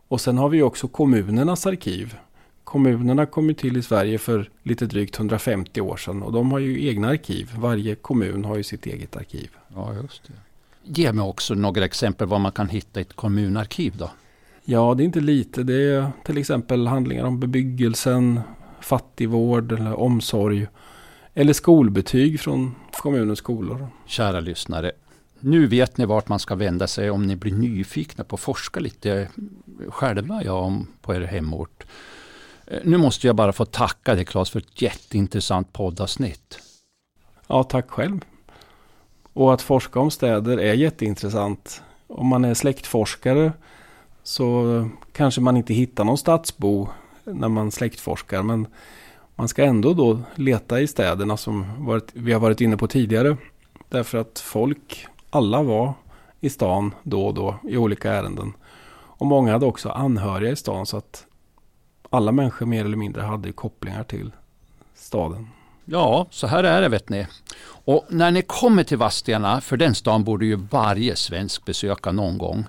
Och 0.07 0.21
sen 0.21 0.37
har 0.37 0.49
vi 0.49 0.61
också 0.61 0.87
kommunernas 0.87 1.65
arkiv. 1.65 2.17
Kommunerna 2.63 3.25
kom 3.25 3.47
ju 3.47 3.53
till 3.53 3.77
i 3.77 3.81
Sverige 3.81 4.17
för 4.17 4.49
lite 4.63 4.85
drygt 4.85 5.17
150 5.17 5.81
år 5.81 5.97
sedan 5.97 6.23
och 6.23 6.31
de 6.33 6.51
har 6.51 6.59
ju 6.59 6.87
egna 6.87 7.07
arkiv. 7.07 7.51
Varje 7.57 7.95
kommun 7.95 8.45
har 8.45 8.57
ju 8.57 8.63
sitt 8.63 8.85
eget 8.85 9.17
arkiv. 9.17 9.49
Ja, 9.75 9.93
just 9.93 10.23
det. 10.27 10.33
Ge 10.87 11.13
mig 11.13 11.25
också 11.25 11.53
några 11.53 11.85
exempel 11.85 12.27
vad 12.27 12.41
man 12.41 12.51
kan 12.51 12.69
hitta 12.69 12.99
i 12.99 13.01
ett 13.01 13.13
kommunarkiv 13.13 13.97
då. 13.97 14.11
Ja, 14.65 14.93
det 14.93 15.03
är 15.03 15.05
inte 15.05 15.19
lite. 15.19 15.63
Det 15.63 15.73
är 15.73 16.11
till 16.25 16.37
exempel 16.37 16.87
handlingar 16.87 17.25
om 17.25 17.39
bebyggelsen, 17.39 18.39
fattigvård 18.81 19.71
eller 19.71 19.99
omsorg. 19.99 20.67
Eller 21.33 21.53
skolbetyg 21.53 22.39
från 22.39 22.75
kommunens 22.91 23.39
skolor. 23.39 23.87
Kära 24.05 24.39
lyssnare, 24.39 24.91
nu 25.39 25.67
vet 25.67 25.97
ni 25.97 26.05
vart 26.05 26.29
man 26.29 26.39
ska 26.39 26.55
vända 26.55 26.87
sig 26.87 27.09
om 27.09 27.27
ni 27.27 27.35
blir 27.35 27.53
nyfikna 27.53 28.23
på 28.23 28.35
att 28.35 28.41
forska 28.41 28.79
lite 28.79 29.27
själva 29.89 30.43
ja, 30.43 30.53
om, 30.53 30.87
på 31.01 31.15
er 31.15 31.21
hemort. 31.21 31.83
Eh, 32.67 32.79
nu 32.83 32.97
måste 32.97 33.27
jag 33.27 33.35
bara 33.35 33.53
få 33.53 33.65
tacka 33.65 34.15
dig 34.15 34.25
Claes 34.25 34.49
för 34.49 34.59
ett 34.59 34.81
jätteintressant 34.81 35.73
poddavsnitt. 35.73 36.59
Ja, 37.47 37.63
tack 37.63 37.89
själv. 37.89 38.19
Och 39.37 39.53
att 39.53 39.61
forska 39.61 39.99
om 39.99 40.11
städer 40.11 40.57
är 40.57 40.73
jätteintressant. 40.73 41.81
Om 42.07 42.27
man 42.27 42.45
är 42.45 42.53
släktforskare 42.53 43.53
så 44.23 44.89
kanske 45.11 45.41
man 45.41 45.57
inte 45.57 45.73
hittar 45.73 46.03
någon 46.03 46.17
stadsbo 46.17 46.87
när 47.23 47.47
man 47.47 47.71
släktforskar. 47.71 48.43
Men 48.43 48.67
man 49.35 49.47
ska 49.47 49.63
ändå 49.63 49.93
då 49.93 50.19
leta 50.35 50.81
i 50.81 50.87
städerna 50.87 51.37
som 51.37 51.85
varit, 51.85 52.09
vi 52.13 52.33
har 52.33 52.39
varit 52.39 52.61
inne 52.61 52.77
på 52.77 52.87
tidigare. 52.87 53.37
Därför 53.89 54.17
att 54.17 54.39
folk, 54.39 55.07
alla 55.29 55.63
var 55.63 55.93
i 56.39 56.49
stan 56.49 56.93
då 57.03 57.25
och 57.25 57.33
då 57.33 57.55
i 57.63 57.77
olika 57.77 58.13
ärenden. 58.13 58.53
Och 58.89 59.25
många 59.25 59.51
hade 59.51 59.65
också 59.65 59.89
anhöriga 59.89 60.51
i 60.51 60.55
stan 60.55 60.85
så 60.85 60.97
att 60.97 61.25
alla 62.09 62.31
människor 62.31 62.65
mer 62.65 62.85
eller 62.85 62.97
mindre 62.97 63.21
hade 63.21 63.51
kopplingar 63.51 64.03
till 64.03 64.31
staden. 64.95 65.47
Ja, 65.89 66.27
så 66.29 66.47
här 66.47 66.63
är 66.63 66.81
det 66.81 66.89
vet 66.89 67.09
ni. 67.09 67.27
Och 67.85 68.05
när 68.09 68.31
ni 68.31 68.41
kommer 68.41 68.83
till 68.83 68.97
Vadstena, 68.97 69.61
för 69.61 69.77
den 69.77 69.95
stan 69.95 70.23
borde 70.23 70.45
ju 70.45 70.55
varje 70.55 71.15
svensk 71.15 71.65
besöka 71.65 72.11
någon 72.11 72.37
gång, 72.37 72.65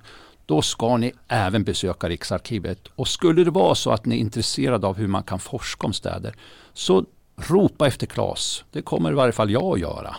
då 0.46 0.62
ska 0.62 0.96
ni 0.96 1.12
även 1.28 1.64
besöka 1.64 2.08
Riksarkivet. 2.08 2.88
Och 2.94 3.08
skulle 3.08 3.44
det 3.44 3.50
vara 3.50 3.74
så 3.74 3.90
att 3.90 4.06
ni 4.06 4.16
är 4.16 4.20
intresserade 4.20 4.86
av 4.86 4.96
hur 4.96 5.06
man 5.06 5.22
kan 5.22 5.38
forska 5.38 5.86
om 5.86 5.92
städer, 5.92 6.34
så 6.72 7.04
ropa 7.36 7.86
efter 7.86 8.06
Klas. 8.06 8.64
Det 8.70 8.82
kommer 8.82 9.10
i 9.10 9.14
varje 9.14 9.32
fall 9.32 9.50
jag 9.50 9.64
att 9.64 9.80
göra. 9.80 10.16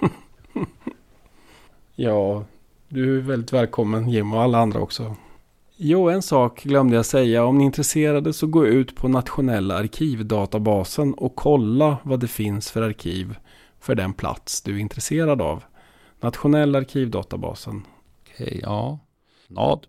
ja, 1.96 2.44
du 2.88 3.18
är 3.18 3.20
väldigt 3.20 3.52
välkommen 3.52 4.08
Jim 4.08 4.34
och 4.34 4.42
alla 4.42 4.58
andra 4.58 4.80
också. 4.80 5.16
Jo, 5.80 6.08
en 6.08 6.22
sak 6.22 6.62
glömde 6.62 6.96
jag 6.96 7.06
säga. 7.06 7.44
Om 7.44 7.58
ni 7.58 7.64
är 7.64 7.66
intresserade 7.66 8.32
så 8.32 8.46
gå 8.46 8.66
ut 8.66 8.96
på 8.96 9.08
nationella 9.08 9.76
arkivdatabasen 9.76 11.14
och 11.14 11.36
kolla 11.36 11.96
vad 12.02 12.20
det 12.20 12.28
finns 12.28 12.70
för 12.70 12.82
arkiv 12.82 13.36
för 13.80 13.94
den 13.94 14.12
plats 14.12 14.62
du 14.62 14.74
är 14.74 14.78
intresserad 14.78 15.42
av. 15.42 15.64
Nationella 16.20 16.78
arkivdatabasen. 16.78 17.82
Okej, 18.22 18.60
ja. 18.62 18.98
Nad. 19.48 19.86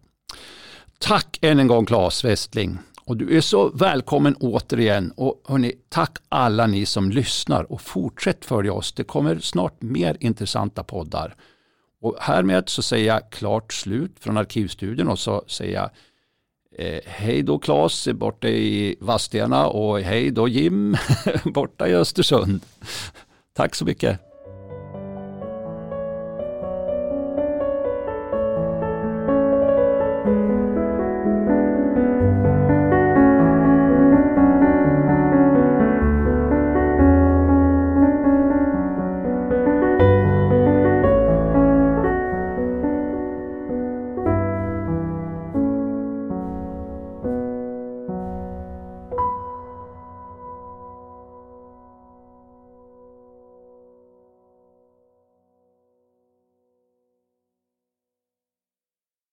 Tack 0.99 1.39
än 1.41 1.59
en 1.59 1.67
gång 1.67 1.85
Claes 1.85 2.25
Westling. 2.25 2.77
Och 3.03 3.17
du 3.17 3.37
är 3.37 3.41
så 3.41 3.69
välkommen 3.69 4.35
återigen. 4.39 5.11
Och 5.11 5.41
hörni, 5.47 5.73
tack 5.89 6.17
alla 6.29 6.67
ni 6.67 6.85
som 6.85 7.11
lyssnar 7.11 7.71
och 7.71 7.81
fortsätt 7.81 8.45
följa 8.45 8.73
oss. 8.73 8.93
Det 8.93 9.03
kommer 9.03 9.39
snart 9.39 9.81
mer 9.81 10.17
intressanta 10.19 10.83
poddar. 10.83 11.35
Och 12.01 12.15
härmed 12.19 12.69
så 12.69 12.81
säger 12.81 13.07
jag 13.07 13.29
klart 13.29 13.73
slut 13.73 14.19
från 14.19 14.37
Arkivstudion 14.37 15.07
och 15.07 15.19
så 15.19 15.43
säger 15.47 15.73
jag 15.73 15.89
eh, 16.77 17.01
hej 17.05 17.43
då 17.43 17.59
Claes 17.59 18.07
borta 18.07 18.47
i 18.47 18.95
Vadstena 18.99 19.67
och 19.67 19.99
hej 19.99 20.31
då 20.31 20.47
Jim 20.47 20.97
borta 21.43 21.87
i 21.87 21.93
Östersund. 21.93 22.61
Tack 23.53 23.75
så 23.75 23.85
mycket. 23.85 24.28